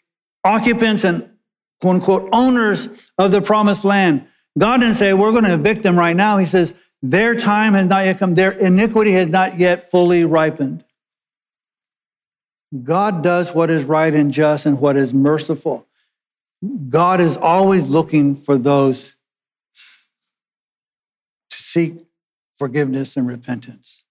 occupants 0.43 1.04
and 1.04 1.30
quote 1.82 1.95
unquote 1.95 2.30
owners 2.32 3.12
of 3.17 3.32
the 3.32 3.41
promised 3.41 3.86
land. 3.86 4.28
God 4.58 4.82
didn't 4.82 4.96
say, 4.96 5.13
We're 5.13 5.32
going 5.32 5.46
to 5.46 5.54
evict 5.54 5.84
them 5.84 5.98
right 5.98 6.16
now. 6.16 6.38
He 6.38 6.46
says, 6.46 6.74
Their 7.02 7.36
time 7.36 7.74
has 7.74 7.88
not 7.88 8.06
yet 8.06 8.20
come, 8.20 8.34
their 8.34 8.52
iniquity 8.52 9.13
has 9.13 9.28
not 9.28 9.60
yet 9.60 9.89
fully 9.89 10.26
ripened. 10.26 10.84
God 12.84 13.24
does 13.24 13.54
what 13.54 13.70
is 13.70 13.84
right 13.84 14.13
and 14.13 14.32
just 14.32 14.66
and 14.66 14.80
what 14.80 14.98
is 14.98 15.13
merciful. 15.13 15.86
God 16.89 17.22
is 17.22 17.38
always 17.38 17.89
looking 17.89 18.36
for 18.36 18.58
those 18.58 19.13
to 21.52 21.58
seek 21.58 22.06
forgiveness 22.58 23.18
and 23.18 23.28
repentance. 23.28 24.04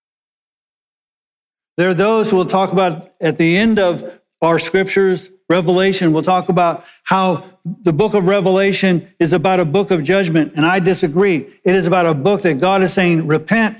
There 1.76 1.88
are 1.88 1.94
those 1.94 2.30
who 2.30 2.36
will 2.36 2.46
talk 2.46 2.72
about 2.72 3.12
at 3.20 3.38
the 3.38 3.56
end 3.56 3.78
of 3.78 4.20
our 4.42 4.58
scriptures, 4.58 5.30
Revelation, 5.52 6.12
we'll 6.14 6.22
talk 6.22 6.48
about 6.48 6.84
how 7.04 7.44
the 7.82 7.92
book 7.92 8.14
of 8.14 8.26
Revelation 8.26 9.12
is 9.18 9.34
about 9.34 9.60
a 9.60 9.64
book 9.66 9.90
of 9.90 10.02
judgment. 10.02 10.54
And 10.56 10.64
I 10.64 10.78
disagree. 10.78 11.36
It 11.62 11.74
is 11.74 11.86
about 11.86 12.06
a 12.06 12.14
book 12.14 12.40
that 12.42 12.58
God 12.58 12.82
is 12.82 12.92
saying, 12.94 13.26
repent. 13.26 13.76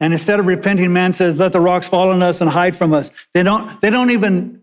And 0.00 0.12
instead 0.12 0.38
of 0.38 0.46
repenting, 0.46 0.92
man 0.92 1.14
says, 1.14 1.40
let 1.40 1.52
the 1.52 1.60
rocks 1.60 1.88
fall 1.88 2.10
on 2.10 2.22
us 2.22 2.42
and 2.42 2.50
hide 2.50 2.76
from 2.76 2.92
us. 2.92 3.10
They 3.32 3.42
don't, 3.42 3.80
they 3.80 3.88
don't 3.88 4.10
even 4.10 4.62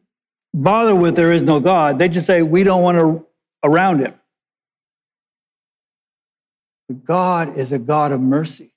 bother 0.53 0.95
with 0.95 1.15
there 1.15 1.33
is 1.33 1.43
no 1.43 1.59
God. 1.59 1.97
They 1.97 2.09
just 2.09 2.27
say, 2.27 2.43
we 2.43 2.63
don't 2.63 2.83
want 2.83 2.97
to 2.97 3.25
around 3.63 4.01
him. 4.01 4.13
God 7.05 7.57
is 7.57 7.71
a 7.71 7.79
God 7.79 8.11
of 8.11 8.21
mercy. 8.21 8.71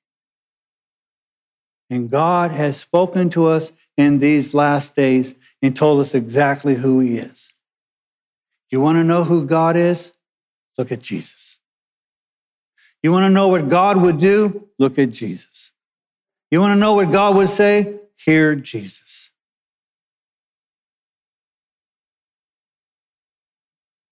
And 1.90 2.10
God 2.10 2.50
has 2.50 2.78
spoken 2.78 3.28
to 3.30 3.46
us 3.46 3.72
in 3.96 4.18
these 4.18 4.54
last 4.54 4.96
days 4.96 5.34
and 5.64 5.74
told 5.74 5.98
us 5.98 6.14
exactly 6.14 6.74
who 6.74 7.00
he 7.00 7.16
is. 7.16 7.50
You 8.70 8.80
want 8.80 8.96
to 8.96 9.04
know 9.04 9.24
who 9.24 9.46
God 9.46 9.78
is? 9.78 10.12
Look 10.76 10.92
at 10.92 11.00
Jesus. 11.00 11.56
You 13.02 13.10
want 13.10 13.24
to 13.24 13.30
know 13.30 13.48
what 13.48 13.70
God 13.70 13.96
would 13.96 14.18
do? 14.18 14.68
Look 14.78 14.98
at 14.98 15.10
Jesus. 15.10 15.70
You 16.50 16.60
want 16.60 16.74
to 16.74 16.78
know 16.78 16.92
what 16.92 17.12
God 17.12 17.36
would 17.36 17.48
say? 17.48 17.98
Hear 18.16 18.54
Jesus. 18.56 19.30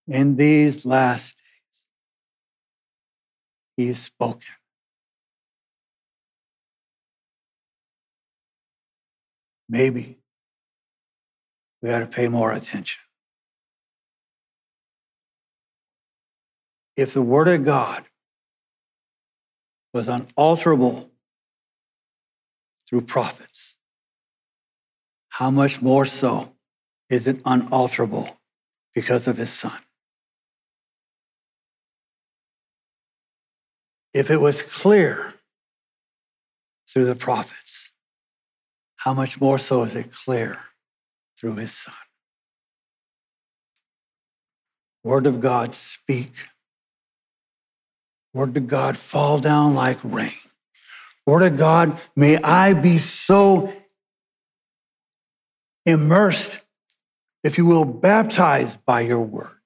In 0.09 0.37
these 0.37 0.87
last 0.87 1.37
days, 1.37 1.85
he 3.77 3.87
has 3.89 3.99
spoken. 3.99 4.41
Maybe 9.69 10.22
we 11.83 11.89
got 11.89 11.99
to 11.99 12.07
pay 12.07 12.29
more 12.29 12.53
attention. 12.53 13.01
If 16.97 17.13
the 17.13 17.23
Word 17.23 17.49
of 17.49 17.65
God 17.65 18.05
was 19.93 20.07
unalterable 20.09 21.11
through 22.89 23.03
prophets, 23.03 23.75
how 25.29 25.51
much 25.51 25.83
more 25.83 26.07
so 26.07 26.53
is 27.11 27.27
it 27.27 27.41
unalterable 27.45 28.37
because 28.95 29.27
of 29.27 29.39
His 29.39 29.51
Son? 29.51 29.79
If 34.15 34.31
it 34.31 34.37
was 34.37 34.63
clear 34.63 35.35
through 36.89 37.07
the 37.07 37.17
prophets, 37.17 37.91
how 38.97 39.15
much 39.15 39.41
more 39.41 39.59
so 39.59 39.83
is 39.83 39.97
it 39.97 40.13
clear 40.13 40.59
through 41.43 41.57
his 41.57 41.77
son. 41.77 41.93
Word 45.03 45.27
of 45.27 45.41
God, 45.41 45.75
speak. 45.75 46.33
Word 48.33 48.57
of 48.57 48.69
God, 48.69 48.97
fall 48.97 49.41
down 49.41 49.75
like 49.75 49.99
rain. 50.05 50.33
Word 51.27 51.43
of 51.43 51.59
God, 51.59 52.01
may 52.15 52.37
I 52.37 52.75
be 52.75 52.99
so 53.01 53.73
immersed, 55.85 56.61
if 57.43 57.59
you 57.59 57.67
will, 57.67 57.85
baptized 57.85 58.79
by 58.87 59.01
your 59.01 59.21
word, 59.21 59.59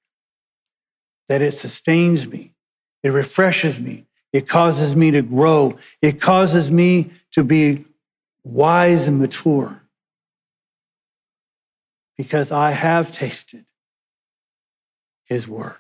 that 1.29 1.43
it 1.43 1.53
sustains 1.53 2.27
me, 2.27 2.55
it 3.03 3.11
refreshes 3.11 3.79
me, 3.79 4.07
it 4.33 4.49
causes 4.49 4.97
me 4.97 5.11
to 5.11 5.21
grow, 5.21 5.79
it 6.01 6.23
causes 6.23 6.71
me 6.71 7.11
to 7.33 7.45
be 7.45 7.85
wise 8.45 9.07
and 9.07 9.21
mature 9.21 9.83
because 12.17 12.53
I 12.53 12.71
have 12.71 13.13
tasted 13.13 13.67
his 15.25 15.47
word. 15.47 15.77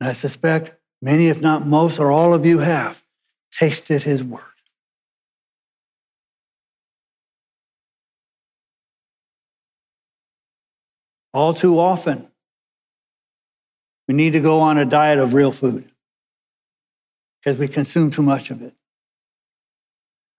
And 0.00 0.08
I 0.08 0.12
suspect 0.14 0.72
many, 1.00 1.28
if 1.28 1.40
not 1.40 1.66
most, 1.66 1.98
or 1.98 2.10
all 2.10 2.34
of 2.34 2.44
you 2.44 2.58
have 2.58 3.02
tasted 3.52 4.02
his 4.02 4.24
word. 4.24 4.42
All 11.34 11.54
too 11.54 11.78
often, 11.78 12.28
we 14.06 14.14
need 14.14 14.32
to 14.32 14.40
go 14.40 14.60
on 14.60 14.76
a 14.76 14.84
diet 14.84 15.18
of 15.18 15.32
real 15.32 15.52
food 15.52 15.90
because 17.40 17.58
we 17.58 17.68
consume 17.68 18.10
too 18.10 18.22
much 18.22 18.50
of 18.50 18.60
it. 18.62 18.74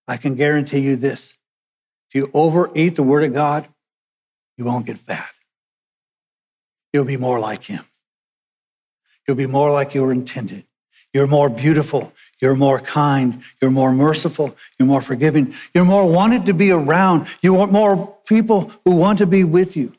I 0.08 0.18
can 0.18 0.36
guarantee 0.36 0.80
you 0.80 0.96
this 0.96 1.38
if 2.10 2.16
you 2.16 2.30
overeat 2.34 2.96
the 2.96 3.04
Word 3.04 3.24
of 3.24 3.34
God, 3.34 3.68
you 4.58 4.66
won't 4.66 4.86
get 4.86 4.98
fat. 4.98 5.30
You'll 6.92 7.06
be 7.06 7.18
more 7.18 7.40
like 7.40 7.64
him. 7.64 7.84
You'll 9.28 9.38
be 9.38 9.48
more 9.48 9.72
like 9.72 9.96
you 9.96 10.04
were 10.04 10.12
intended. 10.12 10.66
You're 11.14 11.28
more 11.28 11.50
beautiful. 11.50 12.12
You're 12.42 12.56
more 12.56 12.80
kind. 12.80 13.44
You're 13.62 13.72
more 13.72 13.94
merciful. 13.94 14.56
You're 14.78 14.88
more 14.88 15.02
forgiving. 15.02 15.56
You're 15.74 15.86
more 15.86 16.10
wanted 16.10 16.48
to 16.48 16.54
be 16.54 16.72
around. 16.72 17.28
You 17.42 17.54
want 17.54 17.72
more 17.72 18.16
people 18.26 18.72
who 18.84 18.96
want 18.96 19.20
to 19.20 19.28
be 19.28 19.44
with 19.44 19.78
you, 19.78 19.94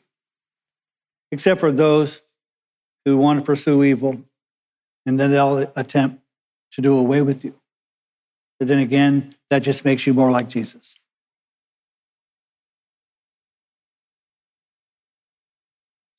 except 1.31 1.59
for 1.59 1.71
those 1.71 2.21
who 3.05 3.17
want 3.17 3.39
to 3.39 3.45
pursue 3.45 3.83
evil 3.83 4.21
and 5.05 5.19
then 5.19 5.31
they'll 5.31 5.71
attempt 5.75 6.21
to 6.71 6.81
do 6.81 6.97
away 6.97 7.21
with 7.21 7.45
you. 7.45 7.53
But 8.59 8.67
then 8.67 8.79
again, 8.79 9.35
that 9.49 9.59
just 9.59 9.85
makes 9.85 10.07
you 10.07 10.13
more 10.13 10.31
like 10.31 10.49
Jesus. 10.49 10.95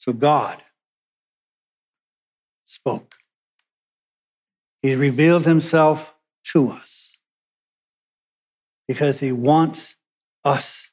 So 0.07 0.13
God 0.13 0.63
spoke. 2.65 3.17
He 4.81 4.95
revealed 4.95 5.45
himself 5.45 6.15
to 6.53 6.71
us 6.71 7.19
because 8.87 9.19
he 9.19 9.33
wants 9.33 9.97
us 10.45 10.91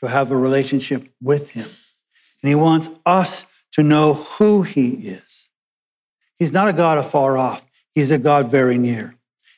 to 0.00 0.08
have 0.08 0.32
a 0.32 0.36
relationship 0.36 1.08
with 1.22 1.50
him. 1.50 1.68
And 2.42 2.48
he 2.48 2.56
wants 2.56 2.88
us 3.06 3.46
to 3.72 3.84
know 3.84 4.14
who 4.14 4.62
he 4.62 4.88
is. 4.90 5.48
He's 6.40 6.52
not 6.52 6.68
a 6.68 6.72
God 6.72 6.98
afar 6.98 7.38
off, 7.38 7.64
he's 7.92 8.10
a 8.10 8.18
God 8.18 8.50
very 8.50 8.78
near. 8.78 9.14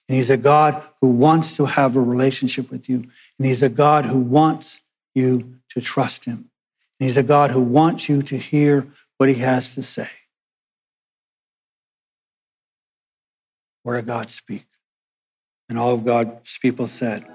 And 0.07 0.17
he's 0.17 0.31
a 0.31 0.37
God 0.37 0.83
who 1.01 1.09
wants 1.09 1.57
to 1.57 1.65
have 1.65 1.97
a 1.97 2.01
relationship 2.01 2.71
with 2.71 2.91
you. 2.91 2.97
And 3.39 3.47
he's 3.47 3.63
a 3.63 3.69
God 3.71 4.05
who 4.05 4.19
wants 4.19 4.81
you 5.15 5.57
to 5.71 5.81
trust 5.81 6.27
him. 6.27 6.51
He's 6.99 7.17
a 7.17 7.23
God 7.23 7.51
who 7.51 7.61
wants 7.61 8.09
you 8.09 8.23
to 8.23 8.37
hear 8.37 8.87
what 9.19 9.29
he 9.29 9.37
has 9.37 9.75
to 9.75 9.83
say. 9.83 10.09
Where 13.83 13.99
of 13.99 14.07
God 14.07 14.31
speak. 14.31 14.67
And 15.69 15.79
all 15.79 15.95
of 15.95 16.05
God's 16.05 16.59
people 16.61 16.89
said, 16.89 17.27